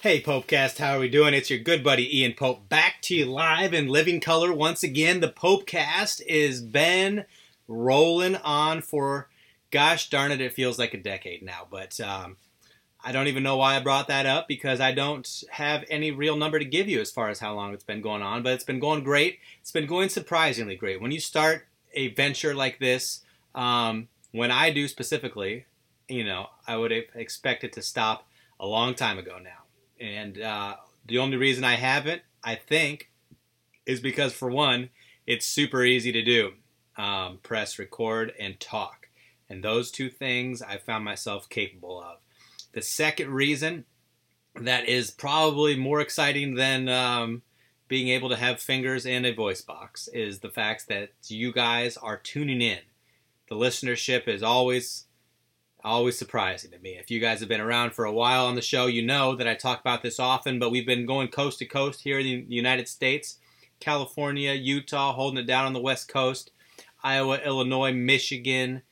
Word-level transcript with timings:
Hey 0.00 0.22
Popecast, 0.22 0.78
how 0.78 0.94
are 0.94 1.00
we 1.00 1.08
doing? 1.08 1.34
It's 1.34 1.50
your 1.50 1.58
good 1.58 1.82
buddy 1.82 2.20
Ian 2.20 2.34
Pope 2.34 2.68
back 2.68 3.02
to 3.02 3.16
you 3.16 3.24
live 3.24 3.74
in 3.74 3.88
living 3.88 4.20
color 4.20 4.52
once 4.52 4.84
again. 4.84 5.18
The 5.18 5.28
Popecast 5.28 6.22
is 6.24 6.60
been 6.60 7.24
rolling 7.66 8.36
on 8.36 8.80
for 8.80 9.28
gosh 9.72 10.08
darn 10.08 10.30
it, 10.30 10.40
it 10.40 10.52
feels 10.52 10.78
like 10.78 10.94
a 10.94 11.02
decade 11.02 11.42
now. 11.42 11.66
But 11.68 11.98
um, 12.00 12.36
I 13.02 13.10
don't 13.10 13.26
even 13.26 13.42
know 13.42 13.56
why 13.56 13.74
I 13.74 13.80
brought 13.80 14.06
that 14.06 14.24
up 14.24 14.46
because 14.46 14.80
I 14.80 14.92
don't 14.92 15.28
have 15.50 15.84
any 15.90 16.12
real 16.12 16.36
number 16.36 16.60
to 16.60 16.64
give 16.64 16.88
you 16.88 17.00
as 17.00 17.10
far 17.10 17.28
as 17.28 17.40
how 17.40 17.54
long 17.54 17.74
it's 17.74 17.82
been 17.82 18.00
going 18.00 18.22
on. 18.22 18.44
But 18.44 18.52
it's 18.52 18.62
been 18.62 18.78
going 18.78 19.02
great. 19.02 19.40
It's 19.60 19.72
been 19.72 19.88
going 19.88 20.10
surprisingly 20.10 20.76
great. 20.76 21.00
When 21.00 21.10
you 21.10 21.18
start 21.18 21.66
a 21.92 22.14
venture 22.14 22.54
like 22.54 22.78
this, 22.78 23.22
um, 23.52 24.06
when 24.30 24.52
I 24.52 24.70
do 24.70 24.86
specifically, 24.86 25.66
you 26.06 26.22
know, 26.22 26.50
I 26.68 26.76
would 26.76 26.92
expect 26.92 27.64
it 27.64 27.72
to 27.72 27.82
stop 27.82 28.28
a 28.60 28.66
long 28.68 28.94
time 28.94 29.18
ago 29.18 29.38
now. 29.42 29.64
And 30.00 30.40
uh, 30.40 30.76
the 31.06 31.18
only 31.18 31.36
reason 31.36 31.64
I 31.64 31.76
haven't, 31.76 32.22
I 32.42 32.54
think, 32.54 33.10
is 33.86 34.00
because 34.00 34.32
for 34.32 34.50
one, 34.50 34.90
it's 35.26 35.46
super 35.46 35.84
easy 35.84 36.12
to 36.12 36.22
do 36.22 36.52
um, 36.96 37.38
press 37.42 37.78
record 37.78 38.32
and 38.38 38.58
talk. 38.60 39.08
And 39.48 39.64
those 39.64 39.90
two 39.90 40.10
things 40.10 40.60
I 40.60 40.76
found 40.76 41.04
myself 41.04 41.48
capable 41.48 42.02
of. 42.02 42.18
The 42.72 42.82
second 42.82 43.30
reason 43.30 43.84
that 44.54 44.88
is 44.88 45.10
probably 45.10 45.76
more 45.76 46.00
exciting 46.00 46.54
than 46.54 46.88
um, 46.88 47.42
being 47.86 48.08
able 48.08 48.28
to 48.28 48.36
have 48.36 48.60
fingers 48.60 49.06
in 49.06 49.24
a 49.24 49.32
voice 49.32 49.62
box 49.62 50.08
is 50.08 50.40
the 50.40 50.50
fact 50.50 50.88
that 50.88 51.10
you 51.26 51.52
guys 51.52 51.96
are 51.96 52.18
tuning 52.18 52.60
in. 52.60 52.80
The 53.48 53.54
listenership 53.54 54.28
is 54.28 54.42
always 54.42 55.06
always 55.84 56.18
surprising 56.18 56.70
to 56.72 56.78
me. 56.78 56.96
If 56.98 57.10
you 57.10 57.20
guys 57.20 57.40
have 57.40 57.48
been 57.48 57.60
around 57.60 57.92
for 57.92 58.04
a 58.04 58.12
while 58.12 58.46
on 58.46 58.54
the 58.54 58.62
show, 58.62 58.86
you 58.86 59.04
know 59.04 59.34
that 59.36 59.48
I 59.48 59.54
talk 59.54 59.80
about 59.80 60.02
this 60.02 60.18
often, 60.18 60.58
but 60.58 60.70
we've 60.70 60.86
been 60.86 61.06
going 61.06 61.28
coast 61.28 61.58
to 61.60 61.66
coast 61.66 62.02
here 62.02 62.18
in 62.18 62.24
the 62.24 62.54
United 62.54 62.88
States 62.88 63.38
California, 63.80 64.54
Utah, 64.54 65.12
holding 65.12 65.38
it 65.38 65.46
down 65.46 65.64
on 65.64 65.72
the 65.72 65.80
West 65.80 66.08
Coast, 66.08 66.50
Iowa, 67.02 67.38
Illinois, 67.44 67.92
Michigan, 67.92 68.82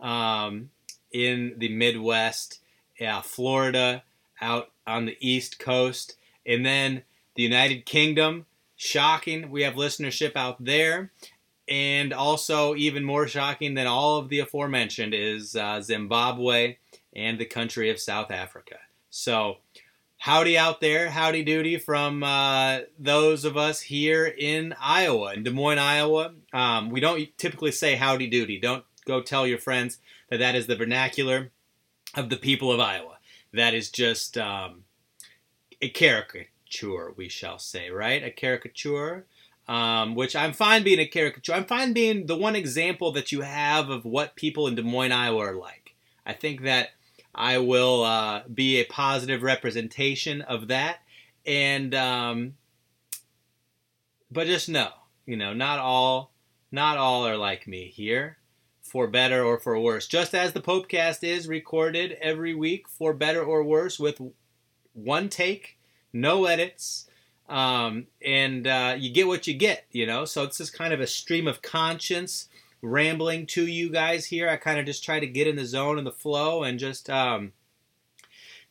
um, 0.00 0.70
in 1.12 1.54
the 1.58 1.68
Midwest, 1.68 2.60
yeah, 2.98 3.20
Florida, 3.20 4.02
out 4.40 4.70
on 4.86 5.06
the 5.06 5.16
East 5.20 5.58
Coast, 5.58 6.16
and 6.44 6.66
then 6.66 7.02
the 7.36 7.42
United 7.42 7.86
Kingdom. 7.86 8.46
Shocking, 8.76 9.48
we 9.50 9.62
have 9.62 9.74
listenership 9.74 10.34
out 10.34 10.64
there. 10.64 11.12
And 11.72 12.12
also, 12.12 12.74
even 12.74 13.02
more 13.02 13.26
shocking 13.26 13.72
than 13.72 13.86
all 13.86 14.18
of 14.18 14.28
the 14.28 14.40
aforementioned 14.40 15.14
is 15.14 15.56
uh, 15.56 15.80
Zimbabwe 15.80 16.76
and 17.16 17.38
the 17.38 17.46
country 17.46 17.88
of 17.88 17.98
South 17.98 18.30
Africa. 18.30 18.76
So, 19.08 19.56
howdy 20.18 20.58
out 20.58 20.82
there, 20.82 21.08
howdy 21.08 21.42
doody 21.42 21.78
from 21.78 22.22
uh, 22.24 22.80
those 22.98 23.46
of 23.46 23.56
us 23.56 23.80
here 23.80 24.26
in 24.26 24.74
Iowa, 24.78 25.32
in 25.32 25.44
Des 25.44 25.50
Moines, 25.50 25.78
Iowa. 25.78 26.34
Um, 26.52 26.90
we 26.90 27.00
don't 27.00 27.26
typically 27.38 27.72
say 27.72 27.94
howdy 27.94 28.28
doody. 28.28 28.60
Don't 28.60 28.84
go 29.06 29.22
tell 29.22 29.46
your 29.46 29.56
friends 29.56 29.98
that 30.28 30.40
that 30.40 30.54
is 30.54 30.66
the 30.66 30.76
vernacular 30.76 31.52
of 32.14 32.28
the 32.28 32.36
people 32.36 32.70
of 32.70 32.80
Iowa. 32.80 33.16
That 33.54 33.72
is 33.72 33.88
just 33.88 34.36
um, 34.36 34.84
a 35.80 35.88
caricature, 35.88 37.14
we 37.16 37.30
shall 37.30 37.58
say, 37.58 37.88
right? 37.88 38.22
A 38.22 38.30
caricature 38.30 39.24
um, 39.68 40.14
which 40.14 40.34
I'm 40.34 40.52
fine 40.52 40.82
being 40.82 40.98
a 40.98 41.06
caricature. 41.06 41.54
I'm 41.54 41.64
fine 41.64 41.92
being 41.92 42.26
the 42.26 42.36
one 42.36 42.56
example 42.56 43.12
that 43.12 43.32
you 43.32 43.42
have 43.42 43.88
of 43.88 44.04
what 44.04 44.36
people 44.36 44.66
in 44.66 44.74
Des 44.74 44.82
Moines, 44.82 45.12
Iowa 45.12 45.38
are 45.38 45.54
like. 45.54 45.94
I 46.26 46.32
think 46.32 46.62
that 46.62 46.90
I 47.34 47.58
will 47.58 48.04
uh, 48.04 48.42
be 48.52 48.76
a 48.76 48.84
positive 48.84 49.42
representation 49.42 50.42
of 50.42 50.68
that. 50.68 50.98
And, 51.46 51.94
um, 51.94 52.54
but 54.30 54.46
just 54.46 54.68
know, 54.68 54.90
you 55.26 55.36
know, 55.36 55.52
not 55.52 55.78
all, 55.78 56.32
not 56.70 56.98
all 56.98 57.26
are 57.26 57.36
like 57.36 57.66
me 57.66 57.86
here, 57.86 58.38
for 58.82 59.06
better 59.06 59.42
or 59.42 59.58
for 59.58 59.78
worse. 59.78 60.06
Just 60.06 60.34
as 60.34 60.52
the 60.52 60.60
Popecast 60.60 61.24
is 61.24 61.48
recorded 61.48 62.18
every 62.20 62.54
week, 62.54 62.88
for 62.88 63.14
better 63.14 63.42
or 63.42 63.64
worse, 63.64 63.98
with 63.98 64.20
one 64.92 65.28
take, 65.28 65.78
no 66.12 66.44
edits 66.44 67.08
um, 67.52 68.06
and 68.24 68.66
uh, 68.66 68.96
you 68.98 69.12
get 69.12 69.26
what 69.26 69.46
you 69.46 69.52
get, 69.52 69.84
you 69.92 70.06
know. 70.06 70.24
So 70.24 70.42
it's 70.42 70.56
just 70.56 70.72
kind 70.72 70.94
of 70.94 71.00
a 71.00 71.06
stream 71.06 71.46
of 71.46 71.60
conscience 71.60 72.48
rambling 72.80 73.46
to 73.48 73.66
you 73.66 73.90
guys 73.90 74.24
here. 74.24 74.48
I 74.48 74.56
kind 74.56 74.80
of 74.80 74.86
just 74.86 75.04
try 75.04 75.20
to 75.20 75.26
get 75.26 75.46
in 75.46 75.56
the 75.56 75.66
zone 75.66 75.98
and 75.98 76.06
the 76.06 76.12
flow 76.12 76.62
and 76.62 76.78
just 76.78 77.10
um, 77.10 77.52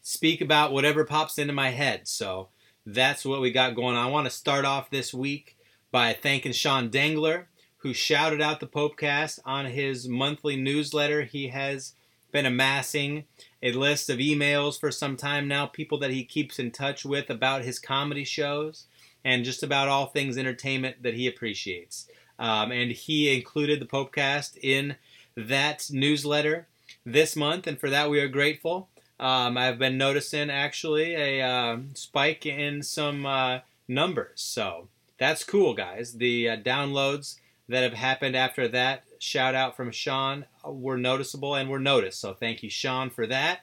speak 0.01 0.41
about 0.41 0.73
whatever 0.73 1.05
pops 1.05 1.37
into 1.37 1.53
my 1.53 1.69
head. 1.69 2.07
So 2.07 2.49
that's 2.83 3.23
what 3.23 3.39
we 3.39 3.51
got 3.51 3.75
going 3.75 3.95
on. 3.95 4.07
I 4.07 4.09
want 4.09 4.25
to 4.25 4.31
start 4.31 4.65
off 4.65 4.89
this 4.89 5.13
week 5.13 5.57
by 5.91 6.13
thanking 6.13 6.51
Sean 6.51 6.89
Dengler, 6.89 7.45
who 7.77 7.93
shouted 7.93 8.41
out 8.41 8.61
the 8.61 8.67
Popecast 8.67 9.39
on 9.45 9.67
his 9.67 10.07
monthly 10.07 10.55
newsletter 10.55 11.21
he 11.21 11.49
has 11.49 11.93
been 12.31 12.45
amassing 12.45 13.25
a 13.61 13.71
list 13.71 14.09
of 14.09 14.19
emails 14.19 14.79
for 14.79 14.91
some 14.91 15.17
time 15.17 15.47
now, 15.47 15.65
people 15.65 15.99
that 15.99 16.11
he 16.11 16.23
keeps 16.23 16.59
in 16.59 16.71
touch 16.71 17.05
with 17.05 17.29
about 17.29 17.63
his 17.63 17.79
comedy 17.79 18.23
shows 18.23 18.85
and 19.23 19.45
just 19.45 19.63
about 19.63 19.87
all 19.87 20.07
things 20.07 20.37
entertainment 20.37 21.03
that 21.03 21.13
he 21.13 21.27
appreciates. 21.27 22.07
Um, 22.39 22.71
and 22.71 22.91
he 22.91 23.33
included 23.33 23.79
the 23.79 23.85
Popecast 23.85 24.57
in 24.61 24.95
that 25.35 25.89
newsletter 25.91 26.67
this 27.05 27.35
month, 27.35 27.67
and 27.67 27.79
for 27.79 27.89
that 27.89 28.09
we 28.09 28.19
are 28.19 28.27
grateful. 28.27 28.89
Um, 29.19 29.57
I've 29.57 29.77
been 29.77 29.97
noticing 29.97 30.49
actually 30.49 31.13
a 31.13 31.41
uh, 31.41 31.77
spike 31.93 32.45
in 32.45 32.81
some 32.81 33.25
uh, 33.25 33.59
numbers, 33.87 34.41
so 34.41 34.87
that's 35.19 35.43
cool, 35.43 35.75
guys. 35.75 36.13
The 36.13 36.49
uh, 36.49 36.57
downloads 36.57 37.37
that 37.69 37.83
have 37.83 37.93
happened 37.93 38.35
after 38.35 38.67
that 38.69 39.03
shout 39.21 39.53
out 39.53 39.77
from 39.77 39.91
Sean 39.91 40.45
were 40.65 40.97
noticeable 40.97 41.53
and 41.53 41.69
were 41.69 41.79
noticed. 41.79 42.19
So 42.19 42.33
thank 42.33 42.63
you, 42.63 42.71
Sean, 42.71 43.11
for 43.11 43.27
that. 43.27 43.59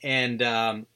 And 0.00 0.40
um, 0.40 0.86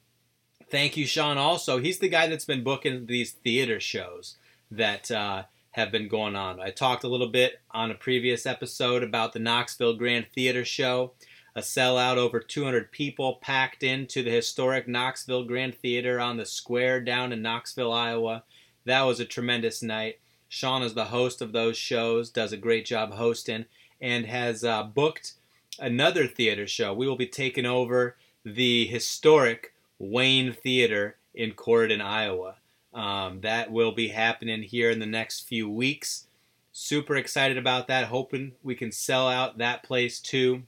thank 0.71 0.97
you, 0.97 1.07
Sean, 1.07 1.39
also. 1.39 1.79
He's 1.79 1.99
the 1.99 2.09
guy 2.09 2.29
that's 2.29 2.45
been 2.45 2.63
booking 2.63 3.07
these 3.07 3.33
theater 3.33 3.81
shows 3.81 4.37
that 4.71 5.11
uh, 5.11 5.45
have 5.73 5.91
been 5.91 6.07
going 6.07 6.37
on. 6.37 6.61
I 6.61 6.71
talked 6.71 7.03
a 7.03 7.09
little 7.09 7.27
bit 7.27 7.61
on 7.73 7.91
a 7.91 7.97
previous 7.97 8.47
episode 8.47 9.03
about 9.03 9.33
the 9.33 9.41
Knoxville 9.41 9.97
Grand 9.97 10.27
Theater 10.33 10.65
Show, 10.65 11.15
a 11.57 11.61
sellout 11.61 12.17
over 12.17 12.39
200 12.39 12.93
people 12.93 13.41
packed 13.43 13.83
into 13.83 14.23
the 14.23 14.31
historic 14.31 14.87
Knoxville 14.87 15.45
Grand 15.45 15.75
Theater 15.75 16.21
on 16.21 16.37
the 16.37 16.47
square 16.47 17.01
down 17.01 17.33
in 17.33 17.43
Knoxville, 17.43 17.93
Iowa. 17.93 18.45
That 18.85 19.03
was 19.03 19.19
a 19.19 19.25
tremendous 19.25 19.83
night. 19.83 20.21
Sean 20.49 20.85
is 20.85 20.95
the 20.95 21.07
host 21.07 21.43
of 21.43 21.51
those 21.51 21.77
shows, 21.77 22.31
does 22.31 22.53
a 22.53 22.57
great 22.57 22.87
job 22.87 23.13
hosting, 23.15 23.65
and 24.01 24.27
has 24.27 24.65
uh, 24.65 24.83
booked 24.83 25.35
another 25.79 26.27
theater 26.27 26.67
show. 26.67 26.93
We 26.93 27.09
will 27.09 27.17
be 27.17 27.27
taking 27.27 27.67
over 27.67 28.17
the 28.45 28.87
historic 28.87 29.75
Wayne 29.99 30.53
Theater 30.53 31.17
in 31.35 31.53
Corydon, 31.53 32.01
Iowa. 32.01 32.57
Um, 32.93 33.41
that 33.43 33.71
will 33.71 33.93
be 33.93 34.09
happening 34.09 34.63
here 34.63 34.91
in 34.91 35.01
the 35.01 35.07
next 35.07 35.41
few 35.41 35.69
weeks. 35.69 36.27
Super 36.73 37.17
excited 37.17 37.59
about 37.59 37.89
that. 37.89 38.07
Hoping 38.07 38.53
we 38.63 38.75
can 38.75 38.93
sell 38.93 39.29
out 39.29 39.59
that 39.59 39.83
place 39.83 40.21
too. 40.21 40.63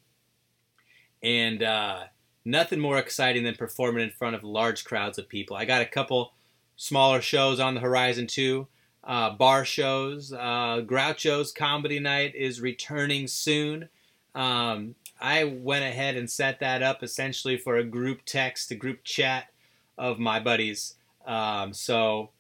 And 1.23 1.63
uh, 1.63 2.05
nothing 2.45 2.81
more 2.81 2.99
exciting 2.99 3.45
than 3.45 3.55
performing 3.55 4.05
in 4.05 4.11
front 4.11 4.37
of 4.37 4.45
large 4.45 4.85
crowds 4.85 5.19
of 5.19 5.29
people. 5.29 5.57
I 5.57 5.65
got 5.65 5.83
a 5.83 5.87
couple 5.87 6.33
smaller 6.77 7.21
shows 7.21 7.61
on 7.61 7.75
the 7.75 7.81
horizon 7.81 8.27
too 8.27 8.69
uh, 9.05 9.31
bar 9.31 9.65
shows. 9.65 10.33
Uh, 10.33 10.83
Groucho's 10.85 11.53
Comedy 11.53 11.99
Night 11.99 12.35
is 12.35 12.61
returning 12.61 13.27
soon. 13.27 13.89
Um, 14.35 14.95
I 15.21 15.45
went 15.45 15.85
ahead 15.85 16.17
and 16.17 16.31
set 16.31 16.61
that 16.61 16.83
up 16.83 17.03
essentially 17.03 17.57
for 17.57 17.77
a 17.77 17.85
group 17.85 18.21
text, 18.25 18.71
a 18.71 18.75
group 18.75 19.03
chat 19.05 19.49
of 19.97 20.19
my 20.19 20.39
buddies. 20.39 20.95
Um, 21.27 21.73
so 21.73 22.31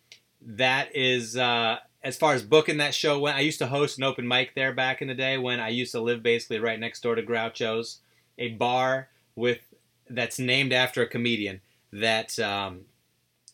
that 0.40 0.94
is 0.94 1.36
uh, 1.36 1.78
as 2.02 2.16
far 2.16 2.34
as 2.34 2.42
booking 2.42 2.78
that 2.78 2.94
show 2.94 3.18
went. 3.18 3.36
I 3.36 3.40
used 3.40 3.58
to 3.58 3.66
host 3.66 3.98
an 3.98 4.04
open 4.04 4.28
mic 4.28 4.54
there 4.54 4.72
back 4.72 5.02
in 5.02 5.08
the 5.08 5.14
day 5.14 5.38
when 5.38 5.60
I 5.60 5.68
used 5.68 5.92
to 5.92 6.00
live 6.00 6.22
basically 6.22 6.60
right 6.60 6.78
next 6.78 7.02
door 7.02 7.14
to 7.14 7.22
Groucho's, 7.22 7.98
a 8.38 8.50
bar 8.50 9.08
with 9.34 9.60
that's 10.08 10.38
named 10.38 10.72
after 10.72 11.02
a 11.02 11.06
comedian 11.06 11.60
that 11.92 12.38
um, 12.38 12.82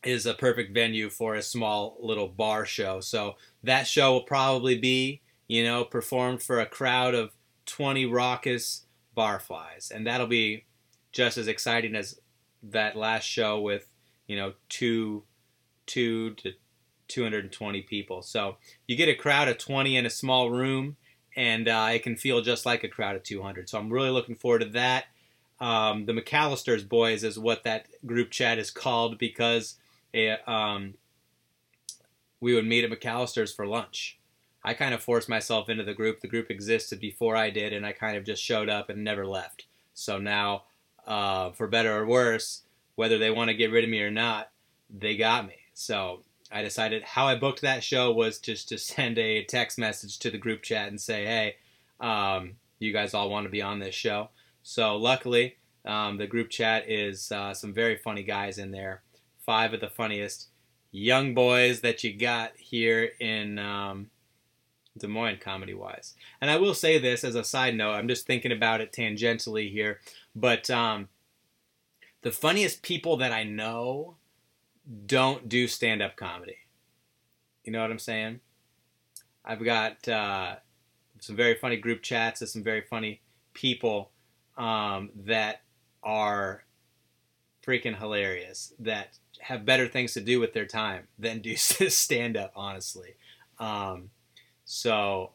is 0.04 0.26
a 0.26 0.34
perfect 0.34 0.74
venue 0.74 1.10
for 1.10 1.34
a 1.34 1.42
small 1.42 1.96
little 2.00 2.28
bar 2.28 2.64
show. 2.64 3.00
So 3.00 3.36
that 3.62 3.86
show 3.86 4.12
will 4.12 4.22
probably 4.22 4.78
be, 4.78 5.20
you 5.48 5.64
know, 5.64 5.84
performed 5.84 6.42
for 6.42 6.60
a 6.60 6.66
crowd 6.66 7.14
of 7.14 7.30
20 7.66 8.06
raucous 8.06 8.86
barflies. 9.16 9.90
And 9.90 10.06
that'll 10.06 10.26
be 10.26 10.64
just 11.12 11.38
as 11.38 11.48
exciting 11.48 11.94
as 11.94 12.18
that 12.62 12.96
last 12.96 13.24
show 13.24 13.60
with, 13.60 13.88
you 14.26 14.36
know, 14.36 14.54
two, 14.68 15.24
two 15.86 16.34
to 16.34 16.52
220 17.08 17.82
people. 17.82 18.22
So 18.22 18.56
you 18.86 18.96
get 18.96 19.08
a 19.08 19.14
crowd 19.14 19.48
of 19.48 19.58
20 19.58 19.96
in 19.96 20.06
a 20.06 20.10
small 20.10 20.50
room, 20.50 20.96
and 21.36 21.68
uh, 21.68 21.90
it 21.92 22.02
can 22.02 22.16
feel 22.16 22.40
just 22.40 22.64
like 22.64 22.84
a 22.84 22.88
crowd 22.88 23.16
of 23.16 23.22
200. 23.22 23.68
So 23.68 23.78
I'm 23.78 23.92
really 23.92 24.10
looking 24.10 24.36
forward 24.36 24.60
to 24.60 24.68
that. 24.70 25.04
Um, 25.60 26.06
the 26.06 26.12
McAllister's 26.12 26.84
Boys 26.84 27.24
is 27.24 27.38
what 27.38 27.64
that 27.64 27.86
group 28.04 28.30
chat 28.30 28.58
is 28.58 28.70
called 28.70 29.18
because 29.18 29.76
a, 30.14 30.38
um, 30.50 30.94
we 32.40 32.54
would 32.54 32.66
meet 32.66 32.84
at 32.84 32.90
McAllister's 32.90 33.52
for 33.52 33.66
lunch. 33.66 34.18
I 34.64 34.72
kind 34.72 34.94
of 34.94 35.02
forced 35.02 35.28
myself 35.28 35.68
into 35.68 35.84
the 35.84 35.92
group. 35.92 36.20
The 36.20 36.28
group 36.28 36.50
existed 36.50 37.00
before 37.00 37.36
I 37.36 37.50
did, 37.50 37.72
and 37.72 37.84
I 37.84 37.92
kind 37.92 38.16
of 38.16 38.24
just 38.24 38.42
showed 38.42 38.70
up 38.70 38.88
and 38.88 39.04
never 39.04 39.26
left. 39.26 39.66
So 39.92 40.18
now, 40.18 40.64
uh, 41.06 41.50
for 41.50 41.66
better 41.66 41.94
or 41.94 42.06
worse, 42.06 42.62
whether 42.94 43.18
they 43.18 43.30
want 43.30 43.48
to 43.48 43.56
get 43.56 43.70
rid 43.70 43.84
of 43.84 43.90
me 43.90 44.00
or 44.00 44.10
not, 44.10 44.50
they 44.88 45.16
got 45.16 45.46
me. 45.46 45.56
So 45.74 46.22
I 46.50 46.62
decided 46.62 47.02
how 47.02 47.26
I 47.26 47.34
booked 47.34 47.60
that 47.62 47.84
show 47.84 48.12
was 48.12 48.38
just 48.38 48.68
to 48.70 48.78
send 48.78 49.18
a 49.18 49.44
text 49.44 49.78
message 49.78 50.18
to 50.20 50.30
the 50.30 50.38
group 50.38 50.62
chat 50.62 50.88
and 50.88 51.00
say, 51.00 51.26
hey, 51.26 51.56
um, 52.00 52.52
you 52.78 52.92
guys 52.92 53.14
all 53.14 53.30
want 53.30 53.44
to 53.44 53.50
be 53.50 53.62
on 53.62 53.80
this 53.80 53.94
show. 53.94 54.30
So 54.62 54.96
luckily, 54.96 55.56
um, 55.84 56.16
the 56.16 56.26
group 56.26 56.48
chat 56.48 56.88
is 56.88 57.30
uh, 57.30 57.52
some 57.52 57.74
very 57.74 57.96
funny 57.96 58.22
guys 58.22 58.58
in 58.58 58.70
there. 58.70 59.02
Five 59.44 59.74
of 59.74 59.80
the 59.80 59.90
funniest 59.90 60.48
young 60.90 61.34
boys 61.34 61.80
that 61.80 62.04
you 62.04 62.16
got 62.16 62.52
here 62.56 63.10
in 63.20 63.58
um, 63.58 64.10
Des 64.96 65.08
Moines, 65.08 65.38
comedy 65.40 65.74
wise. 65.74 66.14
And 66.40 66.50
I 66.50 66.56
will 66.56 66.74
say 66.74 66.98
this 66.98 67.24
as 67.24 67.34
a 67.34 67.44
side 67.44 67.74
note, 67.74 67.92
I'm 67.94 68.08
just 68.08 68.26
thinking 68.26 68.52
about 68.52 68.80
it 68.80 68.92
tangentially 68.92 69.70
here, 69.70 70.00
but 70.36 70.70
um, 70.70 71.08
the 72.22 72.30
funniest 72.30 72.82
people 72.82 73.16
that 73.18 73.32
I 73.32 73.44
know 73.44 74.16
don't 75.06 75.48
do 75.48 75.66
stand 75.66 76.00
up 76.00 76.16
comedy. 76.16 76.58
You 77.64 77.72
know 77.72 77.80
what 77.80 77.90
I'm 77.90 77.98
saying? 77.98 78.40
I've 79.44 79.64
got 79.64 80.06
uh, 80.08 80.56
some 81.20 81.36
very 81.36 81.54
funny 81.54 81.76
group 81.76 82.02
chats 82.02 82.40
and 82.40 82.48
some 82.48 82.62
very 82.62 82.82
funny 82.82 83.20
people 83.52 84.10
um, 84.56 85.10
that 85.24 85.62
are 86.02 86.64
freaking 87.66 87.98
hilarious 87.98 88.74
that 88.78 89.18
have 89.44 89.66
better 89.66 89.86
things 89.86 90.14
to 90.14 90.20
do 90.20 90.40
with 90.40 90.52
their 90.54 90.66
time 90.66 91.06
than 91.18 91.40
do 91.40 91.54
stand 91.56 92.36
up 92.36 92.52
honestly 92.56 93.14
um, 93.58 94.10
so 94.64 95.30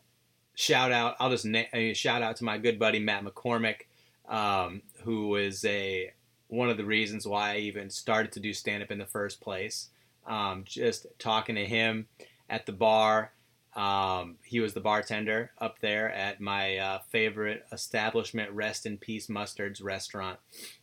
shout 0.55 0.91
out 0.91 1.15
i'll 1.19 1.29
just 1.29 1.45
na- 1.45 1.93
shout 1.93 2.21
out 2.21 2.35
to 2.35 2.43
my 2.43 2.57
good 2.57 2.79
buddy 2.79 2.99
matt 2.99 3.23
mccormick 3.23 3.81
um, 4.27 4.81
who 5.03 5.35
is 5.35 5.63
a 5.65 6.11
one 6.47 6.69
of 6.69 6.77
the 6.77 6.85
reasons 6.85 7.27
why 7.27 7.53
i 7.53 7.57
even 7.57 7.89
started 7.89 8.31
to 8.31 8.39
do 8.39 8.53
stand 8.53 8.81
up 8.81 8.91
in 8.91 8.97
the 8.97 9.05
first 9.05 9.39
place 9.41 9.89
um, 10.27 10.63
just 10.65 11.05
talking 11.17 11.55
to 11.55 11.65
him 11.65 12.07
at 12.49 12.65
the 12.65 12.71
bar 12.71 13.31
um, 13.75 14.37
he 14.43 14.59
was 14.59 14.73
the 14.73 14.81
bartender 14.81 15.51
up 15.59 15.79
there 15.79 16.11
at 16.11 16.41
my 16.41 16.77
uh, 16.77 16.99
favorite 17.09 17.65
establishment, 17.71 18.51
Rest 18.51 18.85
in 18.85 18.97
Peace 18.97 19.29
Mustard's 19.29 19.79
restaurant. 19.79 20.39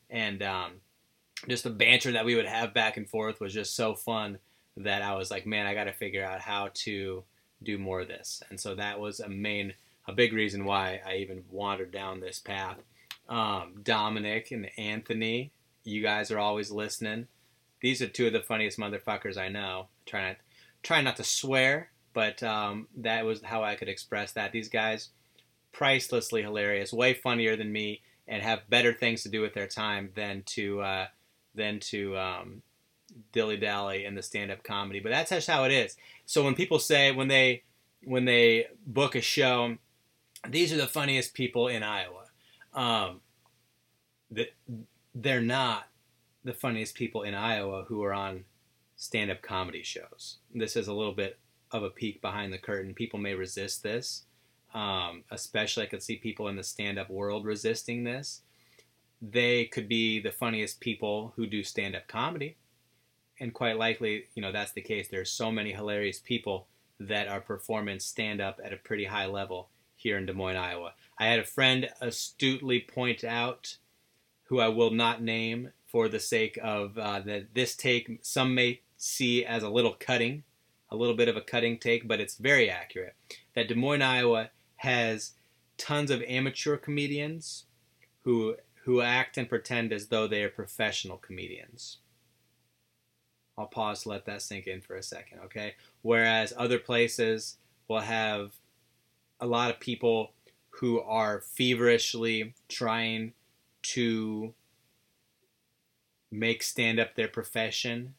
And 0.08 0.43
um, 0.43 0.72
just 1.48 1.64
the 1.64 1.70
banter 1.70 2.12
that 2.12 2.24
we 2.24 2.34
would 2.34 2.46
have 2.46 2.74
back 2.74 2.96
and 2.96 3.08
forth 3.08 3.40
was 3.40 3.52
just 3.52 3.76
so 3.76 3.94
fun 3.94 4.38
that 4.76 5.02
I 5.02 5.14
was 5.14 5.30
like, 5.30 5.46
man, 5.46 5.66
I 5.66 5.74
got 5.74 5.84
to 5.84 5.92
figure 5.92 6.24
out 6.24 6.40
how 6.40 6.70
to 6.74 7.24
do 7.62 7.78
more 7.78 8.00
of 8.00 8.08
this. 8.08 8.42
And 8.50 8.60
so 8.60 8.74
that 8.74 9.00
was 9.00 9.20
a 9.20 9.28
main, 9.28 9.74
a 10.06 10.12
big 10.12 10.32
reason 10.32 10.64
why 10.64 11.00
I 11.06 11.16
even 11.16 11.44
wandered 11.50 11.92
down 11.92 12.20
this 12.20 12.38
path. 12.38 12.78
Um, 13.28 13.80
Dominic 13.82 14.50
and 14.50 14.70
Anthony, 14.76 15.52
you 15.84 16.02
guys 16.02 16.30
are 16.30 16.38
always 16.38 16.70
listening. 16.70 17.28
These 17.80 18.02
are 18.02 18.08
two 18.08 18.26
of 18.26 18.32
the 18.32 18.40
funniest 18.40 18.78
motherfuckers 18.78 19.36
I 19.36 19.48
know. 19.48 19.88
Trying 20.04 20.36
not, 20.88 21.04
not 21.04 21.16
to 21.16 21.24
swear, 21.24 21.90
but 22.12 22.42
um, 22.42 22.88
that 22.96 23.24
was 23.24 23.42
how 23.42 23.62
I 23.62 23.74
could 23.74 23.88
express 23.88 24.32
that. 24.32 24.52
These 24.52 24.68
guys, 24.68 25.10
pricelessly 25.72 26.42
hilarious, 26.42 26.92
way 26.92 27.14
funnier 27.14 27.56
than 27.56 27.72
me, 27.72 28.02
and 28.28 28.42
have 28.42 28.68
better 28.68 28.92
things 28.92 29.22
to 29.22 29.28
do 29.28 29.40
with 29.40 29.54
their 29.54 29.66
time 29.66 30.10
than 30.14 30.42
to 30.46 30.80
uh, 30.80 31.06
than 31.56 31.81
to 31.81 32.17
um, 32.17 32.62
dilly 33.32 33.56
dally 33.56 34.05
in 34.05 34.14
the 34.14 34.23
stand 34.23 34.50
up 34.50 34.62
comedy. 34.62 35.00
But 35.00 35.11
that's 35.11 35.31
just 35.31 35.49
how 35.49 35.64
it 35.64 35.73
is. 35.73 35.97
So 36.26 36.44
when 36.44 36.55
people 36.55 36.79
say 36.79 37.12
when 37.12 37.29
they 37.29 37.62
when 38.05 38.25
they 38.25 38.67
book 38.87 39.14
a 39.14 39.20
show, 39.20 39.76
these 40.49 40.73
are 40.73 40.76
the 40.76 40.87
funniest 40.87 41.35
people 41.35 41.69
in 41.69 41.82
Iowa. 41.82 42.25
Um, 42.75 43.20
that 44.31 44.55
they're 45.14 45.41
not 45.41 45.88
the 46.44 46.53
funniest 46.53 46.94
people 46.94 47.23
in 47.23 47.35
Iowa 47.35 47.85
who 47.88 48.03
are 48.05 48.12
on 48.12 48.44
stand 48.97 49.31
up 49.31 49.43
comedy 49.43 49.82
shows. 49.82 50.38
This 50.55 50.76
is 50.76 50.88
a 50.88 50.94
little 50.94 51.12
bit 51.12 51.38
of 51.73 51.82
a 51.82 51.91
peek 51.91 52.20
behind 52.20 52.53
the 52.53 52.58
curtain. 52.58 52.94
People 52.94 53.19
may 53.19 53.35
resist 53.35 53.82
this. 53.82 54.25
Um, 54.75 55.25
especially, 55.31 55.85
I 55.85 55.88
could 55.88 56.03
see 56.03 56.17
people 56.17 56.49
in 56.49 56.56
the 56.56 56.62
stand 56.62 56.99
up 56.99 57.08
world 57.08 57.44
resisting 57.44 58.05
this. 58.05 58.43
They 59.20 59.64
could 59.66 59.88
be 59.88 60.20
the 60.20 60.32
funniest 60.32 60.80
people 60.80 61.32
who 61.36 61.46
do 61.46 61.62
stand 61.62 61.96
up 61.96 62.06
comedy. 62.06 62.56
And 63.38 63.52
quite 63.52 63.78
likely, 63.78 64.24
you 64.34 64.42
know, 64.42 64.52
that's 64.52 64.72
the 64.72 64.80
case. 64.80 65.08
There's 65.08 65.30
so 65.30 65.52
many 65.52 65.72
hilarious 65.72 66.18
people 66.18 66.66
that 66.98 67.28
are 67.28 67.40
performing 67.40 68.00
stand 68.00 68.40
up 68.40 68.60
at 68.64 68.72
a 68.72 68.78
pretty 68.78 69.04
high 69.04 69.26
level 69.26 69.68
here 69.94 70.16
in 70.16 70.26
Des 70.26 70.32
Moines, 70.32 70.56
Iowa. 70.56 70.94
I 71.18 71.26
had 71.26 71.38
a 71.38 71.44
friend 71.44 71.88
astutely 72.00 72.80
point 72.80 73.24
out, 73.24 73.76
who 74.44 74.60
I 74.60 74.68
will 74.68 74.90
not 74.90 75.22
name 75.22 75.72
for 75.86 76.08
the 76.08 76.20
sake 76.20 76.58
of 76.62 76.96
uh, 76.96 77.20
that 77.20 77.54
this 77.54 77.74
take 77.74 78.20
some 78.22 78.54
may 78.54 78.80
see 78.96 79.44
as 79.44 79.62
a 79.62 79.69
little 79.69 79.96
cutting 79.98 80.44
a 80.90 80.96
little 80.96 81.14
bit 81.14 81.28
of 81.28 81.36
a 81.36 81.40
cutting 81.40 81.78
take, 81.78 82.06
but 82.06 82.20
it's 82.20 82.36
very 82.36 82.70
accurate. 82.70 83.14
That 83.54 83.69
Des 83.69 83.74
Moines, 83.74 84.02
Iowa 84.02 84.50
has 84.76 85.32
tons 85.78 86.10
of 86.10 86.22
amateur 86.22 86.76
comedians 86.76 87.64
who 88.22 88.56
who 88.86 89.00
act 89.00 89.36
and 89.36 89.48
pretend 89.48 89.92
as 89.92 90.06
though 90.06 90.28
they 90.28 90.44
are 90.44 90.48
professional 90.48 91.16
comedians. 91.16 91.98
I'll 93.58 93.66
pause 93.66 94.04
to 94.04 94.10
let 94.10 94.26
that 94.26 94.42
sink 94.42 94.68
in 94.68 94.80
for 94.80 94.94
a 94.94 95.02
second, 95.02 95.40
okay? 95.46 95.74
Whereas 96.02 96.52
other 96.56 96.78
places 96.78 97.56
will 97.88 97.98
have 97.98 98.52
a 99.40 99.46
lot 99.46 99.70
of 99.70 99.80
people 99.80 100.30
who 100.70 101.00
are 101.00 101.40
feverishly 101.40 102.54
trying 102.68 103.32
to 103.82 104.54
make 106.30 106.62
stand 106.62 107.00
up 107.00 107.16
their 107.16 107.26
profession 107.26 108.14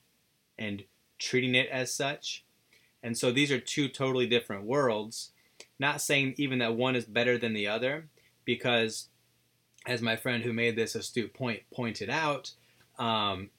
and 0.60 0.84
treating 1.18 1.56
it 1.56 1.70
as 1.70 1.94
such. 1.94 2.44
And 3.02 3.18
so 3.18 3.32
these 3.32 3.54
are 3.54 3.60
two 3.60 3.88
totally 3.88 4.28
different 4.28 4.66
worlds. 4.66 5.32
Not 5.80 6.02
saying 6.02 6.34
even 6.36 6.60
that 6.60 6.76
one 6.76 6.98
is 6.98 7.06
better 7.06 7.38
than 7.38 7.54
the 7.54 7.70
other, 7.70 8.10
because 8.44 9.08
as 9.88 10.02
my 10.02 10.18
friend 10.18 10.44
who 10.44 10.52
made 10.52 10.76
this 10.76 10.94
astute 10.94 11.34
point 11.34 11.62
pointed 11.74 12.10
out, 12.10 12.52
um, 13.00 13.50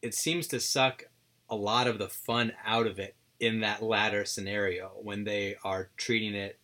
it 0.00 0.14
seems 0.14 0.46
to 0.46 0.60
suck 0.60 1.04
a 1.50 1.56
lot 1.56 1.88
of 1.88 1.98
the 1.98 2.08
fun 2.08 2.52
out 2.64 2.86
of 2.86 2.98
it 2.98 3.16
in 3.40 3.60
that 3.60 3.82
latter 3.82 4.24
scenario 4.24 4.92
when 5.02 5.24
they 5.24 5.56
are 5.64 5.90
treating 5.96 6.34
it, 6.34 6.58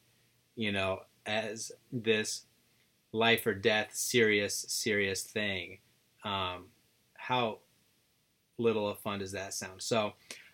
you 0.55 0.71
know, 0.71 1.01
as 1.27 1.73
this 1.93 2.47
life 3.13 3.45
or 3.45 3.55
death 3.55 3.91
serious, 3.93 4.65
serious 4.69 5.23
thing. 5.23 5.79
Um, 6.25 6.67
how 7.15 7.59
little 8.57 8.89
of 8.89 9.01
fun 9.01 9.19
does 9.19 9.33
that 9.33 9.53
sound? 9.53 9.83
So 9.83 10.13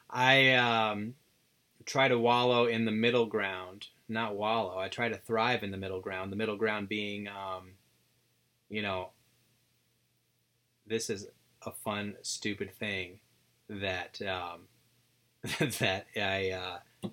I 0.08 0.54
um, 0.54 1.14
try 1.84 2.08
to 2.08 2.18
wallow 2.18 2.64
in 2.64 2.86
the 2.86 2.92
middle 2.92 3.26
ground. 3.26 3.88
Not 4.08 4.36
wallow. 4.36 4.78
I 4.78 4.88
try 4.88 5.10
to 5.10 5.16
thrive 5.16 5.62
in 5.62 5.70
the 5.70 5.76
middle 5.76 6.00
ground. 6.00 6.32
The 6.32 6.36
middle 6.36 6.56
ground 6.56 6.88
being, 6.88 7.28
um, 7.28 7.72
you 8.68 8.82
know, 8.82 9.10
this 10.86 11.10
is 11.10 11.28
a 11.62 11.72
fun, 11.72 12.16
stupid 12.22 12.74
thing 12.78 13.18
that 13.68 14.20
um, 14.22 14.68
that 15.80 16.06
I 16.16 16.50
uh, 16.50 17.08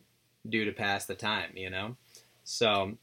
do 0.48 0.66
to 0.66 0.72
pass 0.72 1.06
the 1.06 1.16
time. 1.16 1.52
You 1.56 1.70
know, 1.70 1.96
so 2.44 2.98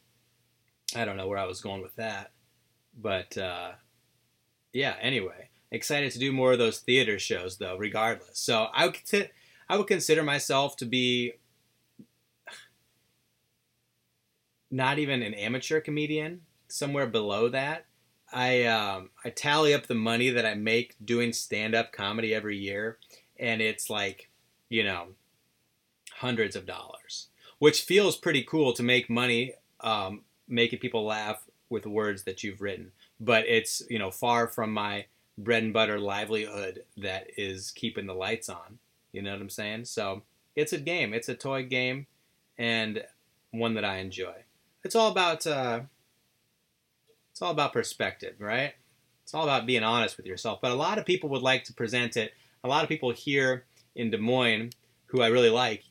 I 0.95 1.05
don't 1.05 1.17
know 1.17 1.29
where 1.29 1.39
I 1.39 1.47
was 1.47 1.61
going 1.61 1.83
with 1.83 1.97
that, 1.97 2.33
but 2.99 3.37
uh, 3.37 3.73
yeah. 4.73 4.97
Anyway, 5.01 5.51
excited 5.71 6.13
to 6.13 6.19
do 6.19 6.33
more 6.33 6.53
of 6.53 6.59
those 6.59 6.81
theater 6.81 7.19
shows 7.19 7.59
though. 7.59 7.77
Regardless, 7.77 8.39
so 8.39 8.69
I 8.75 8.87
would 8.87 9.31
I 9.69 9.77
would 9.77 9.87
consider 9.87 10.23
myself 10.23 10.77
to 10.77 10.87
be 10.87 11.33
not 14.71 14.99
even 14.99 15.23
an 15.23 15.35
amateur 15.35 15.81
comedian, 15.81 16.43
somewhere 16.69 17.07
below 17.07 17.49
that. 17.49 17.87
I 18.33 18.65
um, 18.65 19.11
I 19.25 19.31
tally 19.31 19.75
up 19.75 19.87
the 19.87 19.95
money 19.95 20.31
that 20.31 20.45
I 20.45 20.55
make 20.55 20.95
doing 21.05 21.33
stand 21.33 21.75
up 21.75 21.93
comedy 21.93 22.35
every 22.35 22.59
year, 22.59 22.99
and 23.39 23.61
it's 23.61 23.89
like, 23.89 24.29
you 24.69 24.85
know, 24.85 25.09
hundreds 26.17 26.57
of 26.57 26.67
dollars, 26.67 27.29
which 27.59 27.83
feels 27.83 28.17
pretty 28.17 28.43
cool 28.43 28.73
to 28.75 28.83
make 28.83 29.09
money 29.09 29.55
um, 29.81 30.23
making 30.47 30.79
people 30.79 31.05
laugh 31.05 31.45
with 31.71 31.87
words 31.87 32.25
that 32.25 32.43
you've 32.43 32.61
written. 32.61 32.93
But 33.21 33.47
it's 33.49 33.83
you 33.89 33.99
know 33.99 34.11
far 34.11 34.47
from 34.47 34.73
my 34.73 35.07
bread 35.39 35.63
and 35.63 35.73
butter 35.73 35.99
livelihood 35.99 36.85
that 36.97 37.29
is 37.37 37.71
keeping 37.71 38.07
the 38.07 38.15
lights 38.15 38.49
on. 38.49 38.79
You 39.13 39.23
know 39.23 39.33
what 39.33 39.41
I'm 39.41 39.51
saying? 39.51 39.87
So 39.87 40.23
it's 40.55 40.73
a 40.73 40.79
game. 40.79 41.15
It's 41.15 41.29
a 41.29 41.35
toy 41.35 41.65
game, 41.65 42.07
and 42.59 43.05
one 43.51 43.75
that 43.75 43.85
I 43.85 43.99
enjoy 43.99 44.45
it's 44.85 44.95
all 44.95 45.11
about 45.11 45.47
uh, 45.47 45.81
it's 47.39 47.43
all 47.45 47.53
about 47.53 47.73
perspective, 47.73 48.35
right? 48.41 48.75
It's 49.23 49.33
all 49.33 49.45
about 49.45 49.65
being 49.65 49.85
honest 49.85 50.17
with 50.17 50.27
yourself. 50.27 50.59
But 50.61 50.73
a 50.73 50.75
lot 50.75 50.99
of 50.99 51.07
people 51.07 51.29
would 51.29 51.41
like 51.41 51.63
to 51.65 51.73
present 51.73 52.17
it. 52.17 52.33
A 52.65 52.69
lot 52.69 52.83
of 52.83 52.89
people 52.89 53.13
here 53.13 53.65
in 53.95 54.11
Des 54.11 54.19
Moines, 54.19 54.73
who 55.07 55.23
I 55.23 55.29
really 55.29 55.49
like, 55.49 55.85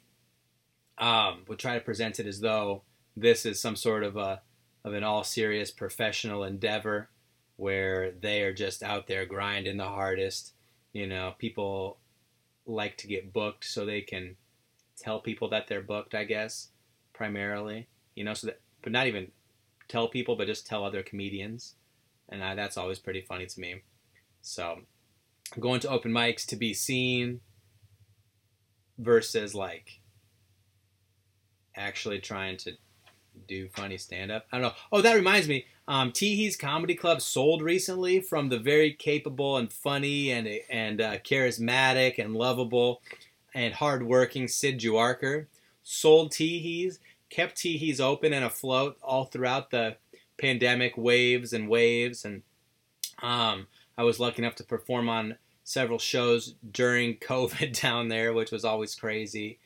um, 0.98 1.46
would 1.48 1.58
try 1.58 1.75
to 1.75 1.80
present 1.80 2.20
it 2.20 2.27
as 2.27 2.42
though 2.42 2.82
this 3.16 3.46
is 3.46 3.62
some 3.62 3.77
sort 3.77 4.04
of 4.04 4.18
a 4.18 4.42
of 4.84 4.94
an 4.94 5.06
all 5.06 5.24
serious 5.24 5.72
professional 5.72 6.44
endeavor 6.44 7.08
where 7.56 8.12
they 8.12 8.42
are 8.42 8.54
just 8.54 8.84
out 8.84 9.08
there 9.08 9.25
grinding 9.25 9.77
the 9.77 9.86
hardest. 9.86 10.51
You 10.92 11.08
know, 11.08 11.34
people 11.38 11.98
like 12.66 12.98
to 12.98 13.08
get 13.08 13.32
booked 13.32 13.63
so 13.63 13.86
they 13.86 14.01
can 14.01 14.36
tell 14.98 15.22
people 15.22 15.48
that 15.51 15.70
they're 15.70 15.80
booked, 15.80 16.13
I 16.13 16.25
guess, 16.25 16.72
primarily. 17.13 17.88
You 18.16 18.25
know, 18.25 18.34
so 18.34 18.48
that, 18.48 18.60
but 18.82 18.92
not 18.92 19.08
even 19.08 19.32
tell 19.88 20.08
people, 20.08 20.36
but 20.36 20.48
just 20.48 20.67
tell 20.67 20.84
other 20.84 21.03
comedians. 21.03 21.75
And 22.29 22.44
I, 22.44 22.56
that's 22.56 22.77
always 22.77 23.00
pretty 23.00 23.22
funny 23.22 23.46
to 23.46 23.60
me. 23.60 23.82
So, 24.41 24.82
going 25.60 25.79
to 25.82 25.89
open 25.89 26.12
mics 26.12 26.46
to 26.48 26.56
be 26.56 26.74
seen 26.74 27.39
versus 28.98 29.56
like 29.56 30.01
actually 31.75 32.20
trying 32.20 32.58
to 32.58 32.74
do 33.48 33.70
funny 33.70 33.98
stand 33.98 34.32
up. 34.32 34.46
I 34.51 34.58
don't 34.58 34.63
know. 34.63 34.74
Oh, 34.91 35.01
that 35.01 35.15
reminds 35.15 35.48
me. 35.48 35.65
Um, 35.88 36.12
Teehee's 36.12 36.58
Comedy 36.58 36.96
Club 36.96 37.22
sold 37.22 37.62
recently 37.62 38.20
from 38.20 38.50
the 38.50 38.60
very 38.60 38.91
capable 38.91 39.58
and 39.58 39.72
funny 39.72 40.32
and 40.32 40.48
and 40.70 41.00
uh, 41.00 41.17
charismatic 41.20 42.17
and 42.17 42.36
lovable 42.36 43.01
and 43.53 43.74
hardworking 43.74 44.48
Sid 44.48 44.79
Juarker. 44.79 45.46
Sold 45.84 46.34
Teehee's, 46.34 47.00
kept 47.29 47.57
Teehee's 47.57 48.00
open 48.00 48.34
and 48.34 48.46
afloat 48.46 48.98
all 49.01 49.25
throughout 49.25 49.72
the 49.72 49.98
pandemic 50.38 50.98
waves 50.98 51.53
and 51.53 51.67
waves. 51.67 52.24
And 52.25 52.43
um, 53.22 53.67
I 53.98 54.03
was 54.03 54.19
lucky 54.19 54.41
enough 54.41 54.55
to 54.55 54.63
perform 54.63 55.10
on 55.10 55.38
several 55.63 56.00
shows 56.00 56.55
during 56.69 57.15
COVID 57.17 57.79
down 57.79 58.07
there, 58.07 58.34
which 58.34 58.51
was 58.51 58.65
always 58.65 58.96
crazy. 58.96 59.60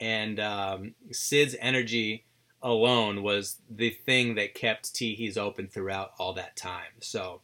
And 0.00 0.40
um, 0.40 0.94
Sid's 1.12 1.56
energy 1.60 2.24
alone 2.62 3.22
was 3.22 3.60
the 3.70 3.90
thing 3.90 4.34
that 4.34 4.54
kept 4.54 4.94
Teehee's 4.94 5.36
open 5.36 5.68
throughout 5.68 6.12
all 6.18 6.32
that 6.34 6.56
time. 6.56 7.00
So, 7.00 7.42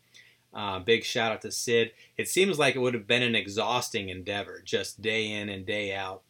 uh, 0.53 0.81
big 0.81 1.05
shout 1.05 1.31
out 1.31 1.43
to 1.43 1.53
Sid. 1.53 1.93
It 2.17 2.29
seems 2.29 2.59
like 2.59 2.75
it 2.75 2.81
would 2.81 2.95
have 2.95 3.07
been 3.07 3.23
an 3.23 3.37
exhausting 3.37 4.09
endeavor, 4.09 4.61
just 4.65 5.01
day 5.01 5.31
in 5.31 5.49
and 5.49 5.65
day 5.65 5.95
out. 5.95 6.23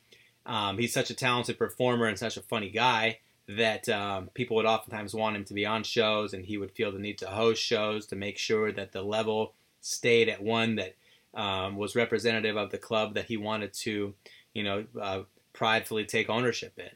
Um, 0.45 0.77
he's 0.77 0.93
such 0.93 1.09
a 1.09 1.15
talented 1.15 1.57
performer 1.57 2.07
and 2.07 2.19
such 2.19 2.37
a 2.37 2.43
funny 2.43 2.69
guy 2.69 3.21
that 3.57 3.89
um, 3.89 4.29
people 4.35 4.57
would 4.57 4.67
oftentimes 4.67 5.15
want 5.15 5.37
him 5.37 5.45
to 5.45 5.55
be 5.55 5.67
on 5.67 5.83
shows, 5.83 6.33
and 6.33 6.45
he 6.45 6.57
would 6.57 6.73
feel 6.73 6.93
the 6.93 6.99
need 6.99 7.19
to 7.19 7.27
host 7.27 7.63
shows 7.63 8.07
to 8.07 8.17
make 8.17 8.39
sure 8.39 8.71
that 8.73 8.93
the 8.93 9.03
level 9.03 9.55
stayed 9.81 10.29
at 10.29 10.43
one 10.43 10.77
that 10.77 10.95
um, 11.35 11.77
was 11.77 11.97
representative 11.97 12.57
of 12.57 12.71
the 12.71 12.79
club 12.79 13.15
that 13.15 13.27
he 13.27 13.37
wanted 13.37 13.73
to, 13.73 14.15
you 14.53 14.63
know, 14.63 14.85
uh, 15.01 15.23
pridefully 15.53 16.05
take 16.05 16.29
ownership 16.29 16.79
in. 16.79 16.91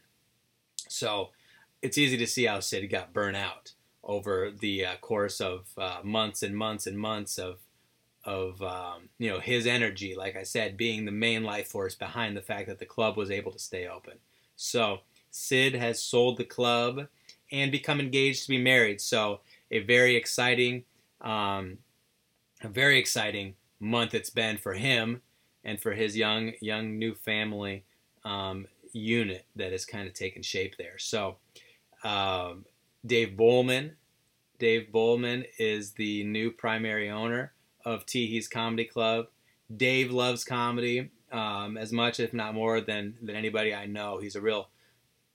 So 0.88 1.30
it's 1.82 1.98
easy 1.98 2.16
to 2.18 2.26
see 2.26 2.44
how 2.44 2.60
Sid 2.60 2.88
got 2.90 3.12
burnt 3.12 3.36
out 3.36 3.72
over 4.02 4.50
the 4.50 4.84
uh, 4.84 4.96
course 4.96 5.40
of 5.40 5.66
uh, 5.78 6.00
months 6.04 6.42
and 6.42 6.56
months 6.56 6.86
and 6.86 6.98
months 6.98 7.38
of 7.38 7.58
of 8.24 8.62
um, 8.62 9.10
you 9.18 9.30
know 9.30 9.38
his 9.38 9.66
energy, 9.66 10.14
like 10.14 10.34
I 10.36 10.44
said, 10.44 10.76
being 10.76 11.04
the 11.04 11.12
main 11.12 11.42
life 11.42 11.68
force 11.68 11.94
behind 11.94 12.36
the 12.36 12.42
fact 12.42 12.68
that 12.68 12.78
the 12.78 12.86
club 12.86 13.16
was 13.16 13.30
able 13.30 13.52
to 13.52 13.58
stay 13.58 13.86
open. 13.86 14.14
So 14.56 15.00
Sid 15.34 15.74
has 15.74 16.00
sold 16.00 16.36
the 16.36 16.44
club 16.44 17.08
and 17.50 17.72
become 17.72 17.98
engaged 17.98 18.44
to 18.44 18.48
be 18.48 18.62
married. 18.62 19.00
So 19.00 19.40
a 19.68 19.80
very 19.80 20.14
exciting, 20.14 20.84
um, 21.20 21.78
a 22.62 22.68
very 22.68 23.00
exciting 23.00 23.54
month 23.80 24.14
it's 24.14 24.30
been 24.30 24.58
for 24.58 24.74
him 24.74 25.22
and 25.64 25.80
for 25.82 25.92
his 25.92 26.16
young 26.16 26.52
young 26.60 27.00
new 27.00 27.16
family 27.16 27.82
um, 28.24 28.66
unit 28.92 29.44
that 29.56 29.72
has 29.72 29.84
kind 29.84 30.06
of 30.06 30.14
taken 30.14 30.40
shape 30.40 30.76
there. 30.78 30.98
So 30.98 31.36
um, 32.04 32.64
Dave 33.04 33.36
Bowman. 33.36 33.96
Dave 34.60 34.92
Bowman 34.92 35.46
is 35.58 35.94
the 35.94 36.22
new 36.22 36.52
primary 36.52 37.10
owner 37.10 37.52
of 37.84 38.06
Teehee's 38.06 38.46
Comedy 38.46 38.84
Club. 38.84 39.26
Dave 39.76 40.12
loves 40.12 40.44
comedy 40.44 41.10
um, 41.32 41.76
as 41.76 41.90
much, 41.90 42.20
if 42.20 42.32
not 42.32 42.54
more, 42.54 42.80
than 42.80 43.14
than 43.20 43.34
anybody 43.34 43.74
I 43.74 43.86
know. 43.86 44.18
He's 44.18 44.36
a 44.36 44.40
real 44.40 44.68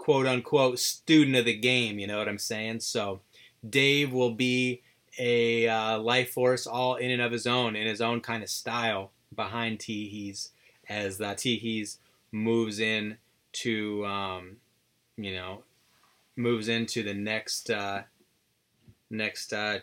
quote 0.09 0.25
unquote 0.25 0.79
student 0.79 1.37
of 1.37 1.45
the 1.45 1.55
game. 1.55 1.99
You 1.99 2.07
know 2.07 2.17
what 2.17 2.27
I'm 2.27 2.39
saying? 2.39 2.79
So 2.79 3.19
Dave 3.69 4.11
will 4.11 4.31
be 4.31 4.81
a 5.19 5.67
uh, 5.67 5.99
life 5.99 6.31
force 6.31 6.65
all 6.65 6.95
in 6.95 7.11
and 7.11 7.21
of 7.21 7.31
his 7.31 7.45
own, 7.45 7.75
in 7.75 7.85
his 7.85 8.01
own 8.01 8.19
kind 8.19 8.41
of 8.41 8.49
style 8.49 9.11
behind 9.35 9.77
Teehee's 9.77 10.49
as 10.89 11.19
the 11.19 11.25
Teehee's 11.25 11.99
moves 12.31 12.79
in 12.79 13.17
to 13.51 14.03
um, 14.07 14.57
you 15.15 15.35
know 15.35 15.61
moves 16.35 16.69
into 16.69 17.03
the 17.03 17.13
next 17.13 17.69
uh, 17.69 18.01
next 19.11 19.53
uh, 19.53 19.77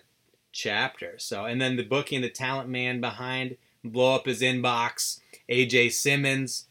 chapter. 0.50 1.20
So, 1.20 1.44
and 1.44 1.60
then 1.60 1.76
the 1.76 1.84
booking, 1.84 2.20
the 2.20 2.30
talent 2.30 2.68
man 2.68 3.00
behind 3.00 3.58
blow 3.84 4.16
up 4.16 4.26
his 4.26 4.42
inbox. 4.42 5.20
AJ 5.48 5.92
Simmons, 5.92 6.66